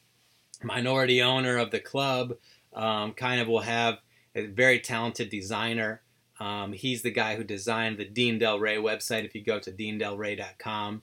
minority 0.61 1.21
owner 1.21 1.55
of 1.55 1.71
the 1.71 1.79
club, 1.79 2.35
um, 2.75 3.13
kind 3.13 3.41
of 3.41 3.47
will 3.47 3.61
have 3.61 3.99
a 4.35 4.45
very 4.45 4.79
talented 4.79 5.29
designer. 5.29 6.01
Um, 6.39 6.73
he's 6.73 7.01
the 7.01 7.11
guy 7.11 7.35
who 7.35 7.43
designed 7.43 7.97
the 7.97 8.05
Dean 8.05 8.39
Delray 8.39 8.77
website. 8.77 9.25
If 9.25 9.33
you 9.33 9.43
go 9.43 9.59
to 9.59 9.71
deandelray.com, 9.71 11.01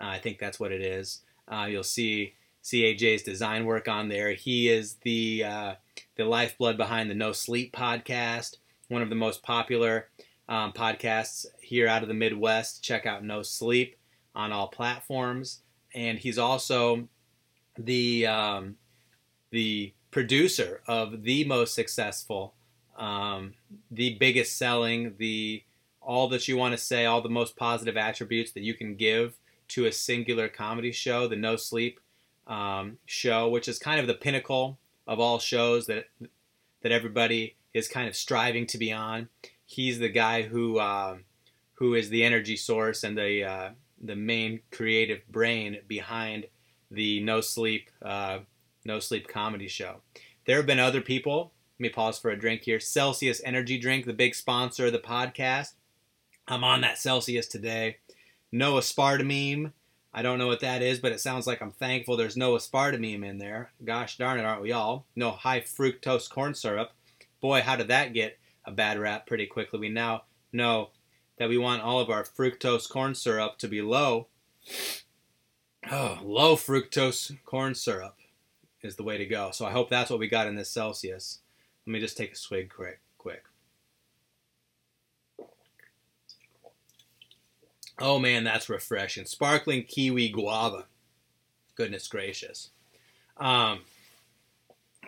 uh, 0.00 0.04
I 0.04 0.18
think 0.18 0.38
that's 0.38 0.58
what 0.58 0.72
it 0.72 0.80
is. 0.80 1.20
Uh, 1.46 1.66
you'll 1.68 1.82
see 1.82 2.34
AJ's 2.64 3.22
design 3.22 3.66
work 3.66 3.88
on 3.88 4.08
there. 4.08 4.32
He 4.32 4.68
is 4.68 4.94
the 5.02 5.44
uh, 5.44 5.74
the 6.16 6.24
lifeblood 6.24 6.76
behind 6.76 7.10
the 7.10 7.14
No 7.14 7.32
Sleep 7.32 7.74
podcast, 7.74 8.56
one 8.88 9.02
of 9.02 9.10
the 9.10 9.14
most 9.14 9.42
popular 9.42 10.08
um, 10.48 10.72
podcasts 10.72 11.44
here 11.60 11.86
out 11.86 12.02
of 12.02 12.08
the 12.08 12.14
Midwest. 12.14 12.82
Check 12.82 13.04
out 13.04 13.24
No 13.24 13.42
Sleep 13.42 13.96
on 14.34 14.52
all 14.52 14.68
platforms, 14.68 15.60
and 15.94 16.18
he's 16.18 16.38
also 16.38 17.08
the 17.78 18.26
um, 18.26 18.76
the 19.50 19.92
producer 20.10 20.80
of 20.86 21.22
the 21.22 21.44
most 21.44 21.74
successful, 21.74 22.54
um, 22.96 23.54
the 23.90 24.14
biggest 24.14 24.56
selling, 24.56 25.14
the 25.18 25.62
all 26.00 26.28
that 26.28 26.48
you 26.48 26.56
want 26.56 26.72
to 26.72 26.78
say, 26.78 27.04
all 27.04 27.20
the 27.20 27.28
most 27.28 27.56
positive 27.56 27.96
attributes 27.96 28.52
that 28.52 28.62
you 28.62 28.74
can 28.74 28.94
give 28.96 29.34
to 29.68 29.86
a 29.86 29.92
singular 29.92 30.48
comedy 30.48 30.92
show, 30.92 31.28
the 31.28 31.36
No 31.36 31.56
Sleep 31.56 32.00
um, 32.46 32.98
show, 33.06 33.48
which 33.48 33.68
is 33.68 33.78
kind 33.78 34.00
of 34.00 34.06
the 34.06 34.14
pinnacle 34.14 34.78
of 35.06 35.20
all 35.20 35.38
shows 35.38 35.86
that 35.86 36.06
that 36.82 36.92
everybody 36.92 37.56
is 37.74 37.88
kind 37.88 38.08
of 38.08 38.16
striving 38.16 38.66
to 38.66 38.78
be 38.78 38.92
on. 38.92 39.28
He's 39.66 39.98
the 39.98 40.08
guy 40.08 40.42
who 40.42 40.78
uh, 40.78 41.18
who 41.74 41.94
is 41.94 42.10
the 42.10 42.24
energy 42.24 42.56
source 42.56 43.04
and 43.04 43.16
the 43.16 43.44
uh, 43.44 43.70
the 44.02 44.16
main 44.16 44.60
creative 44.70 45.26
brain 45.28 45.78
behind 45.86 46.46
the 46.90 47.20
No 47.20 47.40
Sleep 47.40 47.90
uh, 48.02 48.40
No 48.84 48.98
Sleep 48.98 49.28
comedy 49.28 49.68
show. 49.68 50.00
There 50.46 50.56
have 50.56 50.66
been 50.66 50.78
other 50.78 51.00
people. 51.00 51.52
Let 51.78 51.82
me 51.82 51.88
pause 51.90 52.18
for 52.18 52.30
a 52.30 52.38
drink 52.38 52.62
here. 52.62 52.80
Celsius 52.80 53.42
Energy 53.44 53.78
Drink, 53.78 54.06
the 54.06 54.12
big 54.12 54.34
sponsor 54.34 54.86
of 54.86 54.92
the 54.92 54.98
podcast. 54.98 55.74
I'm 56.48 56.64
on 56.64 56.80
that 56.80 56.98
Celsius 56.98 57.46
today. 57.46 57.98
No 58.50 58.74
aspartame, 58.74 59.72
I 60.12 60.22
don't 60.22 60.38
know 60.38 60.48
what 60.48 60.60
that 60.60 60.82
is, 60.82 60.98
but 60.98 61.12
it 61.12 61.20
sounds 61.20 61.46
like 61.46 61.62
I'm 61.62 61.70
thankful 61.70 62.16
there's 62.16 62.36
no 62.36 62.54
aspartame 62.54 63.24
in 63.24 63.38
there. 63.38 63.70
Gosh 63.84 64.16
darn 64.16 64.38
it, 64.38 64.44
aren't 64.44 64.62
we 64.62 64.72
all? 64.72 65.06
No 65.14 65.30
high 65.30 65.60
fructose 65.60 66.28
corn 66.28 66.54
syrup. 66.54 66.90
Boy, 67.40 67.60
how 67.60 67.76
did 67.76 67.88
that 67.88 68.12
get 68.12 68.38
a 68.64 68.72
bad 68.72 68.98
rap 68.98 69.26
pretty 69.26 69.46
quickly? 69.46 69.78
We 69.78 69.88
now 69.88 70.24
know 70.52 70.90
that 71.38 71.48
we 71.48 71.58
want 71.58 71.82
all 71.82 72.00
of 72.00 72.10
our 72.10 72.24
fructose 72.24 72.88
corn 72.90 73.14
syrup 73.14 73.58
to 73.58 73.68
be 73.68 73.82
low. 73.82 74.28
Oh, 75.90 76.18
low 76.22 76.56
fructose 76.56 77.38
corn 77.46 77.74
syrup 77.74 78.19
is 78.82 78.96
the 78.96 79.02
way 79.02 79.18
to 79.18 79.26
go. 79.26 79.50
So 79.52 79.66
I 79.66 79.70
hope 79.70 79.90
that's 79.90 80.10
what 80.10 80.18
we 80.18 80.28
got 80.28 80.46
in 80.46 80.54
this 80.54 80.70
Celsius. 80.70 81.40
Let 81.86 81.92
me 81.92 82.00
just 82.00 82.16
take 82.16 82.32
a 82.32 82.36
swig 82.36 82.72
quick. 82.72 83.00
quick. 83.18 83.44
Oh 87.98 88.18
man, 88.18 88.44
that's 88.44 88.70
refreshing. 88.70 89.26
Sparkling 89.26 89.84
kiwi 89.84 90.30
guava. 90.30 90.86
Goodness 91.74 92.08
gracious. 92.08 92.70
Um, 93.36 93.80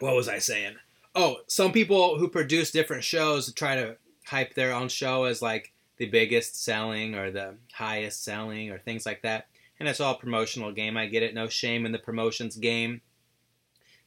what 0.00 0.14
was 0.14 0.28
I 0.28 0.38
saying? 0.38 0.74
Oh, 1.14 1.38
some 1.46 1.72
people 1.72 2.18
who 2.18 2.28
produce 2.28 2.70
different 2.70 3.04
shows 3.04 3.52
try 3.52 3.76
to 3.76 3.96
hype 4.26 4.54
their 4.54 4.72
own 4.72 4.88
show 4.88 5.24
as 5.24 5.42
like 5.42 5.72
the 5.96 6.06
biggest 6.06 6.62
selling 6.62 7.14
or 7.14 7.30
the 7.30 7.56
highest 7.72 8.24
selling 8.24 8.70
or 8.70 8.78
things 8.78 9.06
like 9.06 9.22
that. 9.22 9.46
And 9.78 9.88
it's 9.88 10.00
all 10.00 10.14
promotional 10.14 10.72
game. 10.72 10.96
I 10.96 11.06
get 11.06 11.22
it. 11.22 11.34
No 11.34 11.48
shame 11.48 11.86
in 11.86 11.92
the 11.92 11.98
promotions 11.98 12.56
game. 12.56 13.00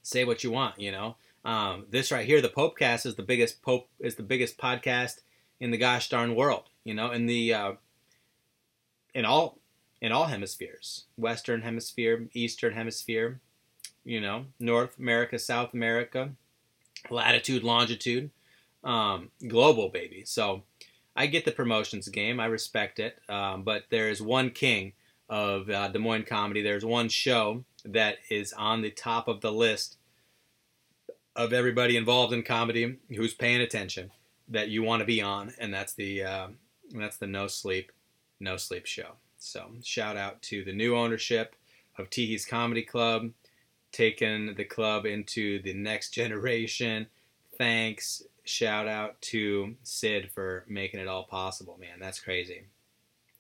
Say 0.06 0.24
what 0.24 0.44
you 0.44 0.52
want, 0.52 0.80
you 0.80 0.92
know. 0.92 1.16
Um, 1.44 1.88
this 1.90 2.12
right 2.12 2.28
here, 2.28 2.40
the 2.40 2.48
Popecast, 2.48 3.08
is 3.08 3.16
the 3.16 3.24
biggest 3.24 3.64
Pope 3.64 3.90
is 4.00 4.14
the 4.14 4.24
biggest 4.24 4.56
podcast 4.56 5.22
in 5.60 5.72
the 5.72 5.78
gosh 5.78 6.10
darn 6.10 6.36
world. 6.36 6.70
You 6.84 6.94
know, 6.94 7.10
in 7.10 7.26
the 7.26 7.54
uh, 7.56 7.72
in 9.16 9.26
all 9.26 9.58
in 10.02 10.12
all 10.12 10.26
hemispheres, 10.26 11.06
Western 11.18 11.64
Hemisphere, 11.64 12.28
Eastern 12.34 12.74
Hemisphere, 12.74 13.40
you 14.04 14.22
know, 14.22 14.46
North 14.60 15.00
America, 15.00 15.40
South 15.40 15.74
America, 15.74 16.30
latitude, 17.10 17.64
longitude, 17.64 18.30
um, 18.84 19.32
global, 19.48 19.90
baby. 19.90 20.22
So 20.24 20.62
I 21.16 21.26
get 21.26 21.46
the 21.46 21.52
promotions 21.52 22.08
game. 22.10 22.40
I 22.40 22.46
respect 22.46 23.00
it. 23.00 23.18
Um, 23.28 23.64
but 23.64 23.86
there's 23.90 24.22
one 24.22 24.52
king 24.52 24.94
of 25.30 25.68
uh, 25.68 25.88
Des 25.88 25.98
Moines 25.98 26.26
comedy. 26.26 26.62
There's 26.62 26.86
one 26.86 27.10
show 27.10 27.64
that 27.86 28.18
is 28.30 28.54
on 28.54 28.82
the 28.82 28.92
top 28.92 29.28
of 29.28 29.42
the 29.42 29.52
list 29.52 29.98
of 31.36 31.54
everybody 31.54 31.98
involved 31.98 32.34
in 32.34 32.44
comedy 32.44 32.98
who's 33.16 33.34
paying 33.34 33.62
attention 33.62 34.12
that 34.48 34.70
you 34.70 34.84
want 34.84 35.02
to 35.02 35.06
be 35.06 35.22
on, 35.22 35.54
and 35.60 35.74
that's 35.74 35.94
the 35.94 36.24
uh, 36.24 36.48
that's 36.92 37.18
the 37.18 37.28
No 37.28 37.48
Sleep 37.48 37.92
No 38.40 38.58
Sleep 38.58 38.86
show. 38.86 39.14
So 39.38 39.72
shout 39.84 40.18
out 40.18 40.42
to 40.44 40.64
the 40.64 40.74
new 40.74 40.96
ownership 40.96 41.56
of 41.98 42.10
Teehee's 42.10 42.46
Comedy 42.46 42.84
Club, 42.84 43.32
taking 43.92 44.56
the 44.56 44.64
club 44.64 45.06
into 45.06 45.62
the 45.62 45.74
next 45.74 46.12
generation. 46.12 47.08
Thanks. 47.58 48.24
Shout 48.44 48.88
out 48.88 49.20
to 49.22 49.76
Sid 49.84 50.30
for 50.34 50.66
making 50.68 51.00
it 51.00 51.08
all 51.08 51.24
possible, 51.24 51.78
man. 51.80 52.00
That's 52.00 52.20
crazy. 52.20 52.66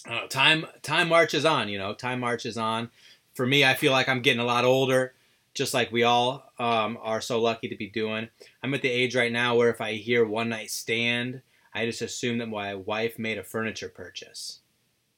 Uh, 0.09 0.27
time 0.27 0.65
time 0.81 1.09
marches 1.09 1.45
on, 1.45 1.69
you 1.69 1.77
know. 1.77 1.93
Time 1.93 2.19
marches 2.19 2.57
on. 2.57 2.89
For 3.35 3.45
me, 3.45 3.63
I 3.63 3.75
feel 3.75 3.91
like 3.91 4.09
I'm 4.09 4.21
getting 4.21 4.41
a 4.41 4.45
lot 4.45 4.65
older 4.65 5.13
just 5.55 5.73
like 5.73 5.91
we 5.91 6.03
all 6.03 6.51
um, 6.59 6.99
are 7.01 7.21
so 7.21 7.41
lucky 7.41 7.69
to 7.69 7.77
be 7.77 7.87
doing. 7.87 8.27
I'm 8.61 8.73
at 8.73 8.81
the 8.81 8.89
age 8.89 9.15
right 9.15 9.31
now 9.31 9.55
where 9.55 9.69
if 9.69 9.81
I 9.81 9.93
hear 9.93 10.25
one 10.25 10.49
night 10.49 10.69
stand, 10.69 11.41
I 11.73 11.85
just 11.85 12.01
assume 12.01 12.37
that 12.39 12.47
my 12.47 12.75
wife 12.75 13.17
made 13.17 13.37
a 13.37 13.43
furniture 13.43 13.89
purchase. 13.89 14.59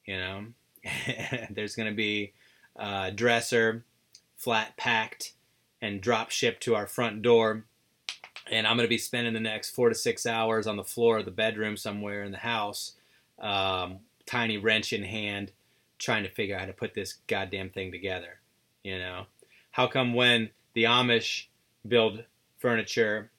You 0.05 0.17
know, 0.17 0.45
there's 1.49 1.75
going 1.75 1.89
to 1.89 1.95
be 1.95 2.33
a 2.75 3.11
dresser, 3.11 3.83
flat 4.35 4.77
packed, 4.77 5.33
and 5.81 6.01
drop 6.01 6.29
shipped 6.29 6.61
to 6.63 6.75
our 6.75 6.87
front 6.87 7.23
door. 7.23 7.65
And 8.49 8.65
I'm 8.65 8.77
going 8.77 8.85
to 8.85 8.89
be 8.89 8.97
spending 8.99 9.33
the 9.33 9.39
next 9.39 9.71
four 9.71 9.89
to 9.89 9.95
six 9.95 10.25
hours 10.25 10.67
on 10.67 10.77
the 10.77 10.83
floor 10.83 11.17
of 11.17 11.25
the 11.25 11.31
bedroom 11.31 11.75
somewhere 11.77 12.23
in 12.23 12.31
the 12.31 12.37
house, 12.37 12.93
um, 13.39 13.99
tiny 14.25 14.57
wrench 14.57 14.93
in 14.93 15.03
hand, 15.03 15.51
trying 15.99 16.23
to 16.23 16.29
figure 16.29 16.55
out 16.55 16.61
how 16.61 16.67
to 16.67 16.73
put 16.73 16.93
this 16.93 17.15
goddamn 17.27 17.69
thing 17.69 17.91
together. 17.91 18.39
You 18.83 18.99
know, 18.99 19.25
how 19.71 19.87
come 19.87 20.13
when 20.13 20.49
the 20.73 20.85
Amish 20.85 21.45
build 21.87 22.23
furniture, 22.57 23.31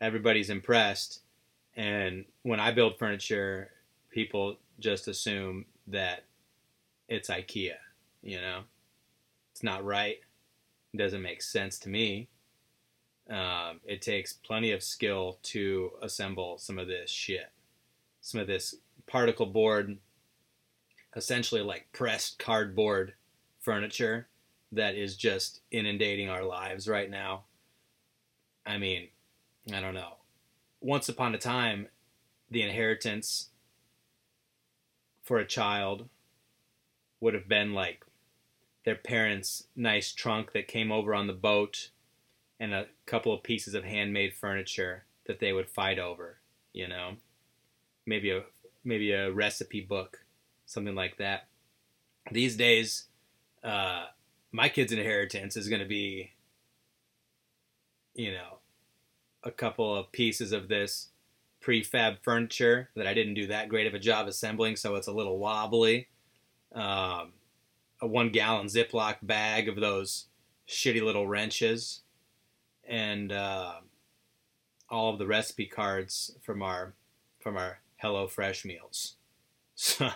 everybody's 0.00 0.50
impressed, 0.50 1.20
and 1.76 2.24
when 2.42 2.60
I 2.60 2.72
build 2.72 2.98
furniture, 2.98 3.70
people 4.10 4.56
just 4.80 5.08
assume 5.08 5.66
that 5.86 6.24
it's 7.08 7.30
IKEA. 7.30 7.74
You 8.22 8.40
know, 8.40 8.60
it's 9.52 9.62
not 9.62 9.84
right. 9.84 10.18
It 10.92 10.96
doesn't 10.96 11.22
make 11.22 11.42
sense 11.42 11.78
to 11.80 11.88
me. 11.88 12.28
Um, 13.30 13.80
it 13.84 14.00
takes 14.00 14.32
plenty 14.32 14.72
of 14.72 14.82
skill 14.82 15.38
to 15.44 15.92
assemble 16.00 16.58
some 16.58 16.78
of 16.78 16.88
this 16.88 17.10
shit, 17.10 17.50
some 18.20 18.40
of 18.40 18.46
this 18.46 18.74
particle 19.06 19.46
board, 19.46 19.98
essentially 21.18 21.60
like 21.60 21.92
pressed 21.92 22.38
cardboard 22.38 23.12
furniture 23.60 24.28
that 24.72 24.94
is 24.94 25.16
just 25.16 25.60
inundating 25.70 26.30
our 26.30 26.44
lives 26.44 26.88
right 26.88 27.10
now. 27.10 27.42
I 28.64 28.78
mean, 28.78 29.08
I 29.72 29.80
don't 29.80 29.94
know. 29.94 30.14
Once 30.80 31.08
upon 31.08 31.34
a 31.34 31.38
time, 31.38 31.88
the 32.50 32.62
inheritance 32.62 33.48
for 35.22 35.38
a 35.38 35.46
child 35.46 36.08
would 37.20 37.34
have 37.34 37.48
been 37.48 37.74
like 37.74 38.04
their 38.84 38.94
parents' 38.94 39.64
nice 39.74 40.12
trunk 40.12 40.52
that 40.52 40.68
came 40.68 40.92
over 40.92 41.14
on 41.14 41.26
the 41.26 41.32
boat 41.32 41.90
and 42.60 42.72
a 42.72 42.86
couple 43.06 43.34
of 43.34 43.42
pieces 43.42 43.74
of 43.74 43.84
handmade 43.84 44.34
furniture 44.34 45.04
that 45.26 45.40
they 45.40 45.52
would 45.52 45.68
fight 45.68 45.98
over, 45.98 46.38
you 46.72 46.88
know. 46.88 47.16
Maybe 48.06 48.30
a 48.30 48.44
maybe 48.84 49.12
a 49.12 49.30
recipe 49.30 49.80
book, 49.80 50.24
something 50.68 50.94
like 50.94 51.16
that. 51.16 51.48
These 52.30 52.56
days, 52.56 53.06
uh, 53.64 54.04
my 54.52 54.68
kid's 54.68 54.92
inheritance 54.92 55.56
is 55.56 55.68
going 55.68 55.80
to 55.80 55.88
be, 55.88 56.32
you 58.14 58.32
know, 58.32 58.58
a 59.42 59.50
couple 59.50 59.96
of 59.96 60.12
pieces 60.12 60.52
of 60.52 60.68
this 60.68 61.08
prefab 61.60 62.18
furniture 62.22 62.90
that 62.94 63.06
I 63.06 63.14
didn't 63.14 63.34
do 63.34 63.46
that 63.48 63.68
great 63.68 63.86
of 63.86 63.94
a 63.94 63.98
job 63.98 64.28
assembling, 64.28 64.76
so 64.76 64.94
it's 64.94 65.08
a 65.08 65.12
little 65.12 65.38
wobbly. 65.38 66.08
Um, 66.74 67.32
a 68.00 68.06
one 68.06 68.28
gallon 68.28 68.66
Ziploc 68.66 69.16
bag 69.22 69.68
of 69.68 69.76
those 69.76 70.26
shitty 70.68 71.02
little 71.02 71.26
wrenches, 71.26 72.02
and 72.86 73.32
uh, 73.32 73.72
all 74.90 75.12
of 75.12 75.18
the 75.18 75.26
recipe 75.26 75.66
cards 75.66 76.36
from 76.42 76.62
our 76.62 76.92
from 77.40 77.56
our 77.56 77.80
Hello 77.96 78.28
Fresh 78.28 78.64
meals. 78.66 79.14
So 79.80 80.10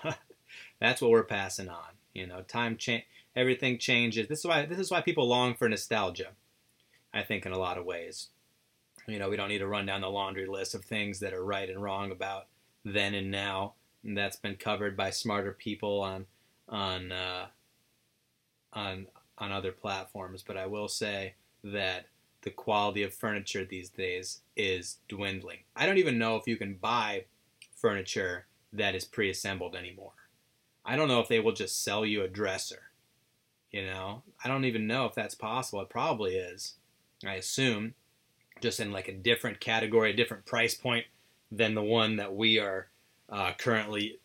that's 0.83 1.01
what 1.01 1.11
we're 1.11 1.23
passing 1.23 1.69
on. 1.69 1.97
You 2.13 2.27
know, 2.27 2.43
time 2.43 2.77
change 2.77 3.05
everything 3.35 3.79
changes. 3.79 4.29
This 4.29 4.41
is 4.41 4.47
why 4.47 4.67
this 4.67 4.79
is 4.79 4.91
why 4.91 5.01
people 5.01 5.27
long 5.27 5.55
for 5.55 5.69
nostalgia. 5.69 6.29
I 7.15 7.23
think 7.23 7.47
in 7.47 7.53
a 7.53 7.59
lot 7.59 7.79
of 7.79 7.85
ways. 7.85 8.29
You 9.07 9.19
know, 9.19 9.29
we 9.29 9.37
don't 9.37 9.49
need 9.49 9.59
to 9.59 9.67
run 9.67 9.87
down 9.87 10.01
the 10.01 10.09
laundry 10.09 10.47
list 10.47 10.75
of 10.75 10.85
things 10.85 11.21
that 11.21 11.35
are 11.35 11.45
right 11.45 11.69
and 11.69 11.83
wrong 11.83 12.11
about 12.13 12.47
then 12.85 13.15
and 13.15 13.31
now. 13.31 13.75
And 14.05 14.17
that's 14.17 14.37
been 14.37 14.57
covered 14.57 14.97
by 14.97 15.11
smarter 15.11 15.53
people 15.53 16.01
on 16.01 16.27
on 16.69 17.13
uh, 17.13 17.47
on 18.73 19.07
on 19.39 19.53
other 19.53 19.73
platforms. 19.73 20.43
But 20.47 20.57
I 20.57 20.67
will 20.67 20.89
say 20.89 21.35
that 21.65 22.07
the 22.43 22.51
quality 22.51 23.05
of 23.05 23.15
furniture 23.15 23.65
these 23.65 23.89
days 23.89 24.41
is 24.57 24.99
dwindling. 25.09 25.59
I 25.77 25.87
don't 25.87 25.99
even 25.99 26.19
know 26.19 26.37
if 26.37 26.49
you 26.49 26.57
can 26.57 26.75
buy 26.75 27.27
furniture 27.77 28.47
that 28.73 28.95
is 28.95 29.05
pre-assembled 29.05 29.77
anymore. 29.77 30.13
I 30.85 30.97
don't 30.97 31.09
know 31.09 31.21
if 31.21 31.29
they 31.29 31.41
will 31.41 31.53
just 31.53 31.83
sell 31.83 32.05
you 32.05 32.23
a 32.23 32.29
dresser 32.29 32.93
you 33.73 33.87
know, 33.87 34.23
I 34.45 34.49
don't 34.49 34.67
even 34.67 34.87
know 34.87 35.07
if 35.07 35.15
that's 35.15 35.35
possible. 35.35 35.81
It 35.81 35.89
probably 35.89 36.37
is. 36.37 36.75
I 37.27 37.35
assume, 37.35 37.95
just 38.61 38.79
in 38.79 38.93
like 38.93 39.09
a 39.09 39.15
different 39.15 39.61
category, 39.61 40.11
a 40.11 40.17
different 40.17 40.45
price 40.45 40.75
point 40.75 41.07
than 41.51 41.75
the 41.75 41.83
one 41.83 42.17
that 42.17 42.37
we 42.37 42.59
are 42.59 42.89
uh, 43.31 43.53
currently 43.57 44.19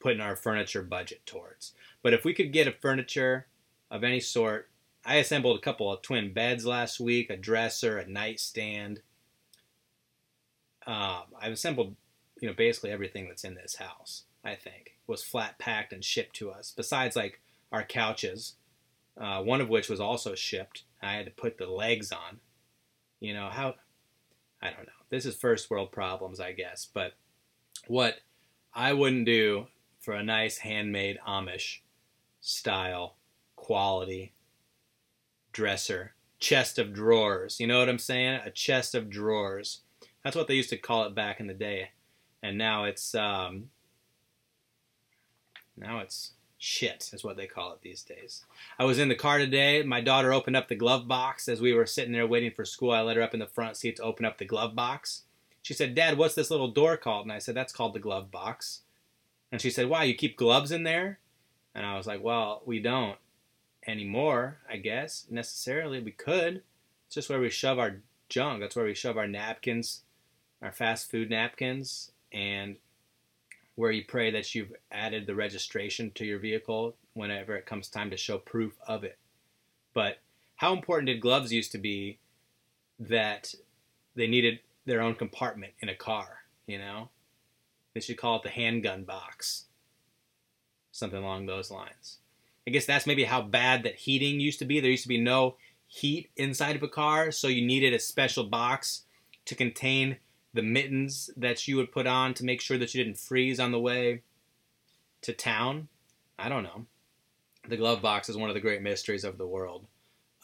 putting 0.00 0.20
our 0.20 0.36
furniture 0.36 0.82
budget 0.82 1.24
towards. 1.26 1.74
But 2.02 2.14
if 2.14 2.24
we 2.24 2.32
could 2.32 2.52
get 2.52 2.66
a 2.66 2.72
furniture 2.72 3.46
of 3.90 4.04
any 4.04 4.20
sort, 4.20 4.70
I 5.04 5.16
assembled 5.16 5.58
a 5.58 5.62
couple 5.62 5.92
of 5.92 6.00
twin 6.00 6.32
beds 6.32 6.64
last 6.64 6.98
week, 6.98 7.28
a 7.28 7.36
dresser, 7.36 7.98
a 7.98 8.08
nightstand. 8.08 9.00
Um, 10.86 11.24
I've 11.38 11.52
assembled, 11.52 11.94
you 12.40 12.48
know, 12.48 12.54
basically 12.54 12.90
everything 12.90 13.28
that's 13.28 13.44
in 13.44 13.54
this 13.54 13.76
house. 13.76 14.24
I 14.42 14.54
think 14.54 14.93
was 15.06 15.22
flat 15.22 15.58
packed 15.58 15.92
and 15.92 16.04
shipped 16.04 16.36
to 16.36 16.50
us. 16.50 16.72
Besides, 16.76 17.16
like 17.16 17.40
our 17.72 17.84
couches, 17.84 18.54
uh, 19.20 19.42
one 19.42 19.60
of 19.60 19.68
which 19.68 19.88
was 19.88 20.00
also 20.00 20.34
shipped. 20.34 20.84
I 21.02 21.14
had 21.14 21.26
to 21.26 21.30
put 21.30 21.58
the 21.58 21.66
legs 21.66 22.12
on. 22.12 22.40
You 23.20 23.34
know, 23.34 23.48
how, 23.50 23.74
I 24.62 24.70
don't 24.70 24.86
know. 24.86 24.92
This 25.10 25.26
is 25.26 25.36
first 25.36 25.70
world 25.70 25.92
problems, 25.92 26.40
I 26.40 26.52
guess. 26.52 26.88
But 26.92 27.12
what 27.86 28.16
I 28.74 28.92
wouldn't 28.92 29.26
do 29.26 29.66
for 30.00 30.14
a 30.14 30.22
nice 30.22 30.58
handmade 30.58 31.18
Amish 31.26 31.78
style 32.40 33.16
quality 33.56 34.34
dresser, 35.52 36.14
chest 36.38 36.78
of 36.78 36.92
drawers. 36.92 37.60
You 37.60 37.66
know 37.66 37.78
what 37.78 37.88
I'm 37.88 37.98
saying? 37.98 38.40
A 38.44 38.50
chest 38.50 38.94
of 38.94 39.08
drawers. 39.08 39.80
That's 40.22 40.36
what 40.36 40.48
they 40.48 40.54
used 40.54 40.70
to 40.70 40.76
call 40.76 41.04
it 41.04 41.14
back 41.14 41.40
in 41.40 41.46
the 41.46 41.54
day. 41.54 41.90
And 42.42 42.58
now 42.58 42.84
it's 42.84 43.14
um, 43.14 43.70
now 45.76 45.98
it's 46.00 46.32
shit 46.58 47.10
is 47.12 47.22
what 47.22 47.36
they 47.36 47.46
call 47.46 47.72
it 47.72 47.82
these 47.82 48.02
days. 48.02 48.44
I 48.78 48.84
was 48.84 48.98
in 48.98 49.08
the 49.08 49.14
car 49.14 49.38
today. 49.38 49.82
My 49.82 50.00
daughter 50.00 50.32
opened 50.32 50.56
up 50.56 50.68
the 50.68 50.74
glove 50.74 51.06
box 51.06 51.48
as 51.48 51.60
we 51.60 51.74
were 51.74 51.86
sitting 51.86 52.12
there 52.12 52.26
waiting 52.26 52.52
for 52.52 52.64
school. 52.64 52.92
I 52.92 53.02
let 53.02 53.16
her 53.16 53.22
up 53.22 53.34
in 53.34 53.40
the 53.40 53.46
front 53.46 53.76
seat 53.76 53.96
to 53.96 54.02
open 54.02 54.24
up 54.24 54.38
the 54.38 54.44
glove 54.44 54.74
box. 54.74 55.24
She 55.62 55.74
said, 55.74 55.94
"Dad, 55.94 56.16
what's 56.16 56.34
this 56.34 56.50
little 56.50 56.68
door 56.68 56.96
called?" 56.96 57.26
And 57.26 57.32
I 57.32 57.38
said, 57.38 57.54
"That's 57.54 57.72
called 57.72 57.94
the 57.94 58.00
glove 58.00 58.30
box." 58.30 58.82
And 59.52 59.60
she 59.60 59.70
said, 59.70 59.88
"Why? 59.88 60.04
You 60.04 60.14
keep 60.14 60.36
gloves 60.36 60.72
in 60.72 60.84
there?" 60.84 61.20
And 61.74 61.84
I 61.84 61.96
was 61.96 62.06
like, 62.06 62.22
"Well, 62.22 62.62
we 62.64 62.80
don't 62.80 63.18
anymore, 63.86 64.58
I 64.68 64.76
guess. 64.76 65.26
Necessarily, 65.30 66.00
we 66.00 66.12
could. 66.12 66.62
It's 67.06 67.14
just 67.14 67.28
where 67.28 67.40
we 67.40 67.50
shove 67.50 67.78
our 67.78 68.00
junk. 68.28 68.60
That's 68.60 68.76
where 68.76 68.86
we 68.86 68.94
shove 68.94 69.18
our 69.18 69.26
napkins, 69.26 70.02
our 70.62 70.72
fast 70.72 71.10
food 71.10 71.30
napkins, 71.30 72.12
and 72.32 72.76
where 73.76 73.90
you 73.90 74.04
pray 74.06 74.30
that 74.30 74.54
you've 74.54 74.72
added 74.90 75.26
the 75.26 75.34
registration 75.34 76.10
to 76.12 76.24
your 76.24 76.38
vehicle 76.38 76.94
whenever 77.14 77.56
it 77.56 77.66
comes 77.66 77.88
time 77.88 78.10
to 78.10 78.16
show 78.16 78.38
proof 78.38 78.74
of 78.86 79.04
it. 79.04 79.18
But 79.92 80.18
how 80.56 80.72
important 80.72 81.06
did 81.06 81.20
gloves 81.20 81.52
used 81.52 81.72
to 81.72 81.78
be 81.78 82.18
that 82.98 83.54
they 84.14 84.26
needed 84.26 84.60
their 84.86 85.00
own 85.00 85.14
compartment 85.14 85.72
in 85.80 85.88
a 85.88 85.94
car, 85.94 86.38
you 86.66 86.78
know? 86.78 87.08
They 87.94 88.00
should 88.00 88.16
call 88.16 88.36
it 88.36 88.42
the 88.42 88.50
handgun 88.50 89.04
box. 89.04 89.64
Something 90.92 91.22
along 91.22 91.46
those 91.46 91.70
lines. 91.70 92.18
I 92.66 92.70
guess 92.70 92.86
that's 92.86 93.06
maybe 93.06 93.24
how 93.24 93.42
bad 93.42 93.82
that 93.82 93.96
heating 93.96 94.40
used 94.40 94.58
to 94.60 94.64
be. 94.64 94.80
There 94.80 94.90
used 94.90 95.02
to 95.02 95.08
be 95.08 95.20
no 95.20 95.56
heat 95.86 96.30
inside 96.36 96.76
of 96.76 96.82
a 96.82 96.88
car, 96.88 97.30
so 97.30 97.48
you 97.48 97.64
needed 97.64 97.92
a 97.92 97.98
special 97.98 98.44
box 98.44 99.02
to 99.44 99.54
contain 99.54 100.16
the 100.54 100.62
mittens 100.62 101.30
that 101.36 101.66
you 101.68 101.76
would 101.76 101.92
put 101.92 102.06
on 102.06 102.32
to 102.34 102.44
make 102.44 102.60
sure 102.60 102.78
that 102.78 102.94
you 102.94 103.02
didn't 103.02 103.18
freeze 103.18 103.60
on 103.60 103.72
the 103.72 103.80
way 103.80 104.22
to 105.22 105.32
town. 105.32 105.88
I 106.38 106.48
don't 106.48 106.62
know. 106.62 106.86
The 107.68 107.76
glove 107.76 108.00
box 108.00 108.28
is 108.28 108.36
one 108.36 108.50
of 108.50 108.54
the 108.54 108.60
great 108.60 108.82
mysteries 108.82 109.24
of 109.24 109.36
the 109.36 109.46
world. 109.46 109.84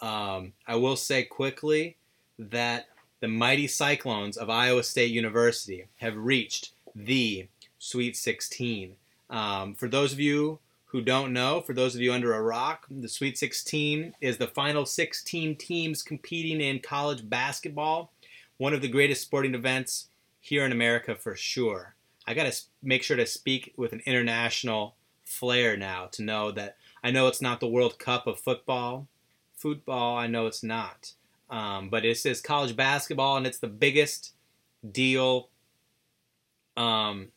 Um, 0.03 0.53
I 0.67 0.77
will 0.77 0.97
say 0.97 1.23
quickly 1.23 1.97
that 2.39 2.89
the 3.21 3.29
mighty 3.29 3.67
Cyclones 3.67 4.37
of 4.37 4.51
Iowa 4.51 4.83
State 4.83 5.11
University 5.11 5.87
have 5.97 6.17
reached 6.17 6.73
the 6.95 7.47
Sweet 7.79 8.17
16. 8.17 8.97
Um, 9.29 9.75
for 9.75 9.89
those 9.89 10.13
of 10.13 10.21
you 10.21 10.59
who 10.87 11.03
don't 11.03 11.33
know, 11.33 11.61
for 11.61 11.73
those 11.73 11.95
of 11.95 12.01
you 12.01 12.13
under 12.13 12.35
a 12.35 12.43
rock, 12.43 12.87
the 12.91 13.09
Sweet 13.09 13.39
16 13.39 14.15
is 14.21 14.39
the 14.39 14.49
final 14.49 14.87
16 14.87 15.57
teams 15.57 16.03
competing 16.03 16.61
in 16.61 16.81
college 16.81 17.29
basketball. 17.29 18.11
One 18.61 18.75
of 18.75 18.83
the 18.83 18.89
greatest 18.89 19.23
sporting 19.23 19.55
events 19.55 20.09
here 20.39 20.67
in 20.67 20.71
America 20.71 21.15
for 21.15 21.35
sure. 21.35 21.95
I 22.27 22.35
got 22.35 22.53
to 22.53 22.63
make 22.83 23.03
sure 23.03 23.17
to 23.17 23.25
speak 23.25 23.73
with 23.79 23.95
an 23.95 24.03
international 24.05 24.97
flair 25.25 25.79
now 25.79 26.11
to 26.13 26.23
know 26.23 26.53
that 26.53 26.77
I 27.03 27.11
know 27.11 27.27
it's 27.27 27.41
not 27.41 27.61
the 27.61 27.67
World 27.67 27.99
Cup 27.99 28.27
of 28.27 28.39
football. 28.39 29.09
Football, 29.57 30.15
I 30.15 30.27
know 30.27 30.47
it's 30.47 30.63
not. 30.63 31.15
Um, 31.49 31.89
but 31.89 32.05
it 32.05 32.19
says 32.19 32.43
college 32.43 32.77
basketball, 32.77 33.39
and 33.39 33.47
it's 33.47 33.57
the 33.57 33.67
biggest 33.67 34.35
deal 34.93 35.49
um, 36.77 37.29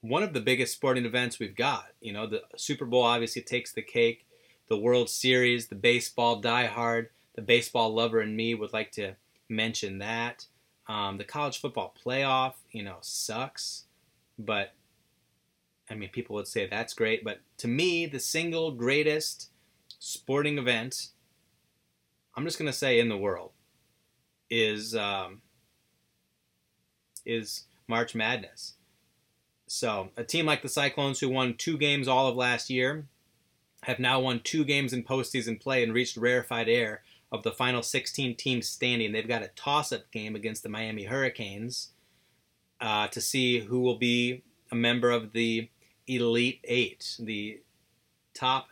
one 0.00 0.24
of 0.24 0.32
the 0.32 0.40
biggest 0.40 0.72
sporting 0.72 1.04
events 1.04 1.38
we've 1.38 1.54
got. 1.54 1.90
You 2.00 2.12
know, 2.12 2.26
the 2.26 2.42
Super 2.56 2.86
Bowl 2.86 3.04
obviously 3.04 3.42
takes 3.42 3.70
the 3.70 3.82
cake. 3.82 4.26
The 4.66 4.76
World 4.76 5.10
Series, 5.10 5.68
the 5.68 5.76
baseball 5.76 6.42
diehard, 6.42 7.06
the 7.36 7.42
baseball 7.42 7.94
lover 7.94 8.20
in 8.20 8.34
me 8.34 8.56
would 8.56 8.72
like 8.72 8.90
to 8.92 9.14
mention 9.50 9.98
that. 9.98 10.46
Um, 10.88 11.18
the 11.18 11.24
college 11.24 11.60
football 11.60 11.94
playoff, 12.04 12.54
you 12.72 12.82
know, 12.82 12.96
sucks, 13.00 13.84
but 14.38 14.72
I 15.90 15.94
mean, 15.94 16.08
people 16.10 16.36
would 16.36 16.48
say 16.48 16.66
that's 16.66 16.94
great. 16.94 17.24
But 17.24 17.40
to 17.58 17.68
me, 17.68 18.06
the 18.06 18.20
single 18.20 18.70
greatest 18.72 19.50
sporting 19.98 20.58
event, 20.58 21.08
I'm 22.36 22.44
just 22.44 22.58
gonna 22.58 22.72
say 22.72 22.98
in 22.98 23.08
the 23.08 23.16
world, 23.16 23.52
is 24.48 24.94
um, 24.94 25.42
is 27.24 27.64
March 27.86 28.14
Madness. 28.14 28.74
So, 29.66 30.10
a 30.16 30.24
team 30.24 30.46
like 30.46 30.62
the 30.62 30.68
Cyclones, 30.68 31.20
who 31.20 31.28
won 31.28 31.54
two 31.54 31.78
games 31.78 32.08
all 32.08 32.26
of 32.26 32.34
last 32.34 32.70
year, 32.70 33.06
have 33.84 34.00
now 34.00 34.20
won 34.20 34.40
two 34.40 34.64
games 34.64 34.92
in 34.92 35.04
postseason 35.04 35.60
play 35.60 35.82
and 35.82 35.94
reached 35.94 36.16
rarefied 36.16 36.68
air 36.68 37.02
of 37.32 37.42
the 37.42 37.52
final 37.52 37.82
16 37.82 38.36
teams 38.36 38.68
standing. 38.68 39.12
They've 39.12 39.26
got 39.26 39.42
a 39.42 39.50
toss 39.54 39.92
up 39.92 40.10
game 40.10 40.34
against 40.34 40.62
the 40.62 40.68
Miami 40.68 41.04
Hurricanes 41.04 41.92
uh, 42.80 43.08
to 43.08 43.20
see 43.20 43.60
who 43.60 43.80
will 43.80 43.98
be 43.98 44.42
a 44.72 44.74
member 44.74 45.10
of 45.10 45.32
the 45.32 45.68
Elite 46.06 46.60
Eight, 46.64 47.16
the 47.20 47.60
top 48.34 48.70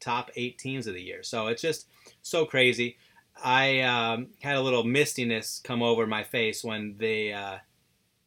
top 0.00 0.30
eight 0.36 0.58
teams 0.58 0.86
of 0.86 0.94
the 0.94 1.02
year. 1.02 1.22
So 1.22 1.46
it's 1.48 1.62
just 1.62 1.88
so 2.22 2.44
crazy. 2.44 2.96
I 3.42 3.80
um, 3.80 4.28
had 4.40 4.56
a 4.56 4.60
little 4.60 4.84
mistiness 4.84 5.62
come 5.62 5.82
over 5.82 6.06
my 6.06 6.24
face 6.24 6.64
when 6.64 6.96
they 6.98 7.32
uh, 7.32 7.58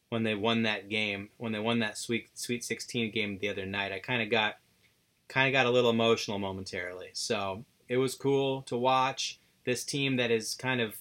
when 0.08 0.22
they 0.22 0.34
won 0.34 0.62
that 0.62 0.88
game, 0.88 1.30
when 1.36 1.52
they 1.52 1.58
won 1.58 1.80
that 1.80 1.98
Sweet 1.98 2.28
Sweet 2.34 2.64
16 2.64 3.10
game 3.10 3.38
the 3.40 3.48
other 3.48 3.66
night. 3.66 3.92
I 3.92 3.98
kind 3.98 4.22
of 4.22 4.30
got 4.30 4.56
kind 5.28 5.48
of 5.48 5.52
got 5.52 5.66
a 5.66 5.70
little 5.70 5.90
emotional 5.90 6.38
momentarily. 6.38 7.10
So 7.12 7.64
it 7.88 7.96
was 7.96 8.14
cool 8.14 8.62
to 8.62 8.76
watch 8.76 9.39
this 9.64 9.84
team 9.84 10.16
that 10.16 10.30
has 10.30 10.54
kind 10.54 10.80
of 10.80 10.96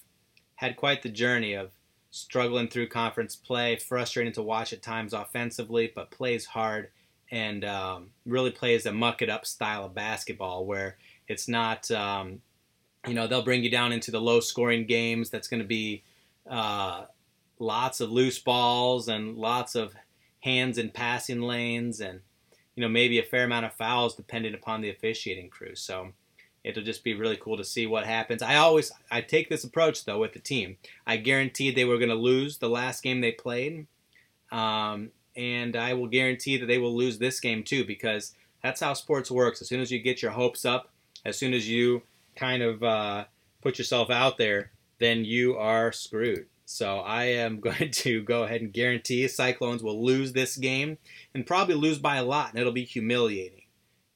had 0.55 0.75
quite 0.75 1.01
the 1.01 1.09
journey 1.09 1.53
of 1.53 1.71
struggling 2.11 2.67
through 2.67 2.87
conference 2.87 3.35
play, 3.35 3.75
frustrating 3.75 4.33
to 4.33 4.41
watch 4.41 4.73
at 4.73 4.81
times 4.81 5.13
offensively, 5.13 5.91
but 5.93 6.11
plays 6.11 6.45
hard 6.45 6.89
and 7.31 7.63
um, 7.63 8.09
really 8.25 8.51
plays 8.51 8.85
a 8.85 8.91
muck 8.91 9.21
it 9.21 9.29
up 9.29 9.45
style 9.45 9.85
of 9.85 9.93
basketball 9.93 10.65
where 10.65 10.97
it's 11.27 11.47
not, 11.47 11.89
um, 11.91 12.41
you 13.07 13.13
know, 13.13 13.27
they'll 13.27 13.43
bring 13.43 13.63
you 13.63 13.69
down 13.69 13.91
into 13.91 14.11
the 14.11 14.19
low 14.19 14.39
scoring 14.39 14.85
games. 14.85 15.29
That's 15.29 15.47
going 15.47 15.61
to 15.61 15.67
be 15.67 16.03
uh, 16.49 17.05
lots 17.59 17.99
of 17.99 18.11
loose 18.11 18.39
balls 18.39 19.07
and 19.07 19.37
lots 19.37 19.75
of 19.75 19.93
hands 20.39 20.77
in 20.77 20.89
passing 20.89 21.41
lanes 21.41 21.99
and 21.99 22.21
you 22.75 22.81
know 22.81 22.89
maybe 22.89 23.19
a 23.19 23.23
fair 23.23 23.43
amount 23.43 23.65
of 23.65 23.73
fouls 23.73 24.15
depending 24.15 24.53
upon 24.53 24.79
the 24.79 24.89
officiating 24.89 25.49
crew 25.49 25.75
so 25.75 26.13
it'll 26.63 26.83
just 26.83 27.03
be 27.03 27.13
really 27.13 27.37
cool 27.37 27.57
to 27.57 27.63
see 27.63 27.87
what 27.87 28.05
happens. 28.05 28.41
I 28.41 28.55
always 28.55 28.91
i 29.11 29.21
take 29.21 29.49
this 29.49 29.63
approach 29.63 30.05
though 30.05 30.19
with 30.19 30.33
the 30.33 30.39
team. 30.39 30.77
I 31.05 31.17
guaranteed 31.17 31.75
they 31.75 31.85
were 31.85 31.97
going 31.97 32.09
to 32.09 32.15
lose 32.15 32.57
the 32.57 32.69
last 32.69 33.03
game 33.03 33.21
they 33.21 33.31
played 33.31 33.87
um, 34.51 35.11
and 35.35 35.75
i 35.75 35.93
will 35.93 36.07
guarantee 36.07 36.57
that 36.57 36.65
they 36.65 36.79
will 36.79 36.95
lose 36.95 37.19
this 37.19 37.39
game 37.39 37.63
too 37.63 37.85
because 37.85 38.33
that's 38.63 38.81
how 38.81 38.93
sports 38.93 39.31
works. 39.31 39.61
As 39.61 39.67
soon 39.67 39.79
as 39.79 39.91
you 39.91 39.99
get 39.99 40.21
your 40.21 40.31
hopes 40.31 40.65
up 40.65 40.91
as 41.25 41.37
soon 41.37 41.53
as 41.53 41.69
you 41.69 42.01
kind 42.35 42.63
of 42.63 42.81
uh, 42.83 43.25
put 43.61 43.77
yourself 43.77 44.09
out 44.09 44.37
there 44.37 44.71
then 44.99 45.25
you 45.25 45.57
are 45.57 45.91
screwed. 45.91 46.45
So 46.65 46.99
I 46.99 47.23
am 47.25 47.59
going 47.61 47.89
to 47.91 48.21
go 48.21 48.43
ahead 48.43 48.61
and 48.61 48.71
guarantee 48.71 49.27
Cyclones 49.27 49.81
will 49.81 50.03
lose 50.05 50.33
this 50.33 50.55
game 50.55 50.97
and 51.33 51.47
probably 51.47 51.75
lose 51.75 51.97
by 51.97 52.17
a 52.17 52.23
lot, 52.23 52.51
and 52.51 52.59
it'll 52.59 52.71
be 52.71 52.85
humiliating. 52.85 53.58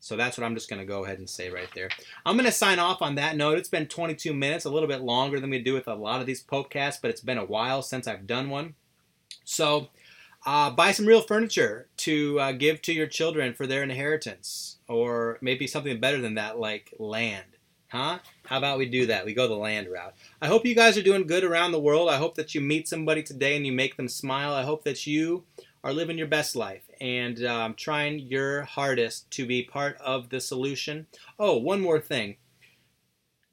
So 0.03 0.17
that's 0.17 0.37
what 0.37 0.43
I'm 0.43 0.53
just 0.53 0.69
going 0.69 0.81
to 0.81 0.85
go 0.85 1.05
ahead 1.05 1.19
and 1.19 1.29
say 1.29 1.49
right 1.49 1.69
there. 1.73 1.87
I'm 2.25 2.35
going 2.35 2.45
to 2.45 2.51
sign 2.51 2.77
off 2.77 3.01
on 3.01 3.15
that 3.15 3.37
note. 3.37 3.57
It's 3.57 3.69
been 3.69 3.87
22 3.87 4.33
minutes, 4.33 4.65
a 4.65 4.69
little 4.69 4.89
bit 4.89 4.99
longer 4.99 5.39
than 5.39 5.49
we 5.49 5.59
do 5.59 5.73
with 5.73 5.87
a 5.87 5.95
lot 5.95 6.19
of 6.19 6.25
these 6.25 6.43
podcasts, 6.43 6.99
but 7.01 7.09
it's 7.09 7.21
been 7.21 7.37
a 7.37 7.45
while 7.45 7.81
since 7.81 8.05
I've 8.05 8.27
done 8.27 8.49
one. 8.49 8.75
So 9.45 9.87
uh, 10.45 10.71
buy 10.71 10.91
some 10.91 11.05
real 11.05 11.21
furniture 11.21 11.87
to 11.99 12.37
uh, 12.37 12.51
give 12.51 12.81
to 12.81 12.91
your 12.91 13.07
children 13.07 13.53
for 13.53 13.65
their 13.65 13.81
inheritance, 13.81 14.75
or 14.89 15.37
maybe 15.39 15.67
something 15.67 16.01
better 16.01 16.19
than 16.19 16.35
that, 16.35 16.59
like 16.59 16.93
land. 16.99 17.45
Huh? 17.87 18.19
How 18.47 18.57
about 18.57 18.79
we 18.79 18.87
do 18.87 19.05
that? 19.05 19.25
We 19.25 19.33
go 19.33 19.47
the 19.47 19.53
land 19.53 19.87
route. 19.89 20.15
I 20.41 20.47
hope 20.47 20.65
you 20.65 20.75
guys 20.75 20.97
are 20.97 21.01
doing 21.01 21.27
good 21.27 21.45
around 21.45 21.71
the 21.71 21.79
world. 21.79 22.09
I 22.09 22.17
hope 22.17 22.35
that 22.35 22.53
you 22.53 22.59
meet 22.59 22.89
somebody 22.89 23.23
today 23.23 23.55
and 23.55 23.65
you 23.65 23.71
make 23.71 23.95
them 23.95 24.09
smile. 24.09 24.53
I 24.53 24.63
hope 24.63 24.83
that 24.83 25.07
you 25.07 25.45
are 25.81 25.93
living 25.93 26.17
your 26.17 26.27
best 26.27 26.57
life 26.57 26.83
and 27.03 27.43
um, 27.43 27.73
trying 27.73 28.17
your 28.17 28.61
hardest 28.61 29.29
to 29.29 29.45
be 29.45 29.61
part 29.61 29.97
of 29.97 30.29
the 30.29 30.39
solution. 30.39 31.05
Oh, 31.37 31.57
one 31.57 31.81
more 31.81 31.99
thing. 31.99 32.37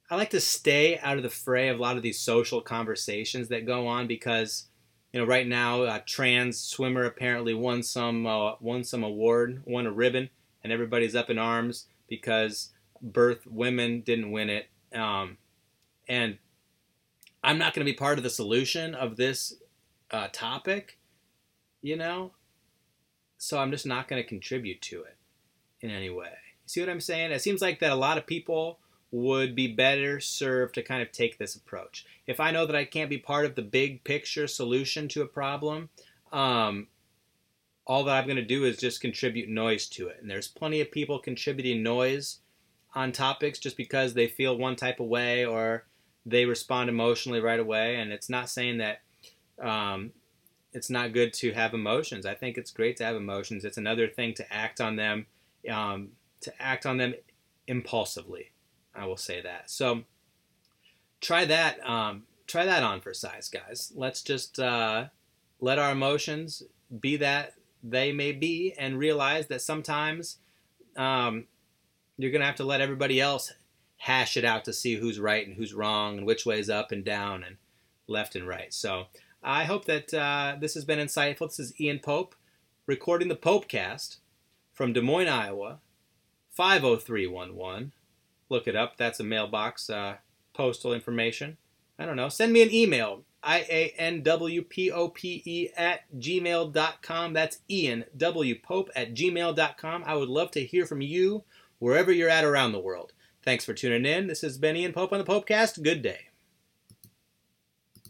I 0.09 0.15
like 0.15 0.31
to 0.31 0.41
stay 0.41 0.99
out 1.01 1.17
of 1.17 1.25
the 1.25 1.31
fray 1.31 1.69
of 1.69 1.79
a 1.79 1.83
lot 1.83 1.97
of 1.97 2.05
these 2.05 2.21
social 2.21 2.61
conversations 2.61 3.49
that 3.49 3.67
go 3.67 3.89
on 3.89 4.07
because, 4.07 4.69
you 5.13 5.21
know, 5.21 5.27
right 5.27 5.49
now, 5.49 5.83
a 5.83 6.01
trans 6.07 6.61
swimmer 6.61 7.05
apparently 7.05 7.53
won 7.53 7.83
some 7.83 8.25
uh, 8.25 8.55
won 8.61 8.85
some 8.85 9.03
award, 9.03 9.63
won 9.67 9.85
a 9.87 9.93
ribbon, 9.93 10.31
and 10.63 10.73
everybody's 10.73 11.17
up 11.17 11.29
in 11.29 11.39
arms 11.39 11.87
because 12.09 12.71
birth 13.03 13.49
women 13.49 14.03
didn't 14.03 14.31
win 14.31 14.49
it. 14.49 14.69
Um, 14.95 15.39
and 16.09 16.39
I'm 17.43 17.59
not 17.59 17.75
going 17.75 17.85
to 17.85 17.93
be 17.93 17.97
part 17.97 18.19
of 18.19 18.23
the 18.23 18.31
solution 18.31 18.95
of 18.95 19.17
this 19.17 19.55
uh, 20.13 20.29
topic, 20.33 20.99
you 21.83 21.97
know? 21.97 22.33
So 23.43 23.59
I'm 23.59 23.71
just 23.71 23.87
not 23.87 24.07
going 24.07 24.23
to 24.23 24.29
contribute 24.29 24.83
to 24.83 25.03
it 25.03 25.17
in 25.81 25.91
any 25.91 26.11
way. 26.11 26.35
See 26.67 26.81
what 26.81 26.91
I'm 26.91 27.01
saying? 27.01 27.33
It 27.33 27.41
seems 27.41 27.63
like 27.63 27.81
that 27.81 27.91
a 27.91 27.97
lot 27.97 28.19
of 28.19 28.27
people 28.27 28.79
would 29.11 29.57
be 29.57 29.67
better 29.67 30.21
served 30.21 30.75
to 30.75 30.83
kind 30.83 31.01
of 31.01 31.11
take 31.11 31.39
this 31.39 31.57
approach. 31.57 32.05
If 32.27 32.39
I 32.39 32.51
know 32.51 32.67
that 32.67 32.77
I 32.77 32.85
can't 32.85 33.09
be 33.09 33.17
part 33.17 33.47
of 33.47 33.55
the 33.55 33.63
big 33.63 34.05
picture 34.05 34.47
solution 34.47 35.09
to 35.09 35.23
a 35.23 35.27
problem, 35.27 35.89
um, 36.31 36.89
all 37.87 38.05
that 38.05 38.19
I'm 38.19 38.27
going 38.27 38.37
to 38.37 38.45
do 38.45 38.65
is 38.65 38.77
just 38.77 39.01
contribute 39.01 39.49
noise 39.49 39.87
to 39.89 40.09
it. 40.09 40.19
And 40.21 40.31
there's 40.31 40.47
plenty 40.47 40.83
of 40.83 40.93
people 40.93 41.19
contributing 41.19 41.83
noise 41.83 42.41
on 42.95 43.11
topics 43.11 43.59
just 43.59 43.79
because 43.79 44.13
they 44.13 44.27
feel 44.27 44.59
one 44.59 44.77
type 44.77 45.01
of 45.01 45.07
way 45.07 45.47
or 45.47 45.87
they 46.27 46.45
respond 46.45 46.91
emotionally 46.91 47.41
right 47.41 47.59
away. 47.59 47.97
And 47.97 48.13
it's 48.13 48.29
not 48.29 48.51
saying 48.51 48.79
that 48.79 49.01
um, 49.59 50.13
it's 50.73 50.91
not 50.91 51.13
good 51.13 51.33
to 51.35 51.53
have 51.53 51.75
emotions. 51.75 52.27
I 52.27 52.35
think 52.35 52.57
it's 52.57 52.71
great 52.71 52.97
to 52.99 53.05
have 53.05 53.17
emotions. 53.17 53.65
It's 53.65 53.77
another 53.77 54.09
thing 54.09 54.35
to 54.35 54.53
act 54.53 54.81
on 54.81 54.97
them, 54.97 55.27
um, 55.71 56.11
to 56.43 56.53
act 56.63 56.87
on 56.87 56.97
them 56.97 57.15
impulsively. 57.67 58.51
I 58.95 59.07
will 59.07 59.17
say 59.17 59.41
that. 59.43 59.71
So 59.71 60.03
try 61.21 61.45
that. 61.45 61.85
Um, 61.89 62.25
try 62.47 62.65
that 62.65 62.83
on 62.83 63.01
for 63.01 63.15
size, 63.15 63.49
guys. 63.49 63.93
Let's 63.95 64.23
just 64.23 64.59
uh, 64.59 65.07
let 65.61 65.79
our 65.79 65.93
emotions 65.93 66.63
be 67.01 67.17
that 67.17 67.55
they 67.83 68.13
may 68.13 68.33
be, 68.33 68.75
and 68.79 68.99
realize 68.99 69.47
that 69.47 69.63
sometimes 69.63 70.37
um, 70.97 71.47
you're 72.19 72.31
to 72.31 72.45
have 72.45 72.57
to 72.57 72.65
let 72.65 72.81
everybody 72.81 73.21
else 73.21 73.53
hash 73.97 74.37
it 74.37 74.45
out 74.45 74.65
to 74.65 74.73
see 74.73 74.97
who's 74.97 75.21
right 75.21 75.47
and 75.47 75.57
who's 75.57 75.75
wrong 75.75 76.19
and 76.19 76.27
which 76.27 76.45
way 76.45 76.59
is 76.59 76.71
up 76.71 76.93
and 76.93 77.05
down 77.05 77.43
and 77.43 77.57
left 78.07 78.35
and 78.35 78.47
right. 78.47 78.73
So 78.73 79.07
I 79.43 79.65
hope 79.65 79.87
that 79.87 80.13
uh, 80.13 80.57
this 80.61 80.75
has 80.75 80.85
been 80.85 80.99
insightful. 80.99 81.49
This 81.49 81.59
is 81.59 81.81
Ian 81.81 81.99
Pope 81.99 82.35
recording 82.87 83.29
the 83.29 83.37
Popecast 83.37 84.19
from 84.73 84.93
Des 84.93 85.01
Moines, 85.01 85.29
Iowa, 85.29 85.79
50311. 86.51 87.93
Look 88.49 88.67
it 88.69 88.77
up. 88.77 88.97
That's 88.97 89.21
a 89.21 89.25
mailbox 89.25 89.89
uh, 89.89 90.17
postal 90.53 90.93
information. 90.93 91.57
I 91.99 92.07
don't 92.07 92.17
know. 92.17 92.29
Send 92.29 92.53
me 92.53 92.63
an 92.63 92.73
email. 92.73 93.23
I-A-N-W-P-O-P-E 93.43 94.09
at 95.77 96.01
gmail.com. 96.19 97.33
That's 97.33 97.59
Ian 97.71 98.05
W. 98.17 98.61
Pope 98.61 98.91
at 98.95 99.15
gmail.com. 99.15 100.05
I 100.05 100.15
would 100.15 100.29
love 100.29 100.51
to 100.51 100.65
hear 100.65 100.85
from 100.85 101.01
you 101.01 101.45
wherever 101.79 102.13
you're 102.13 102.29
at 102.29 102.45
around 102.45 102.73
the 102.73 102.81
world. 102.81 103.15
Thanks 103.43 103.65
for 103.65 103.73
tuning 103.73 104.05
in. 104.05 104.27
This 104.27 104.43
has 104.43 104.59
been 104.59 104.77
Ian 104.77 104.93
Pope 104.93 105.13
on 105.13 105.19
the 105.19 105.25
Popecast. 105.25 105.83
Good 105.83 106.03
day. 106.03 106.30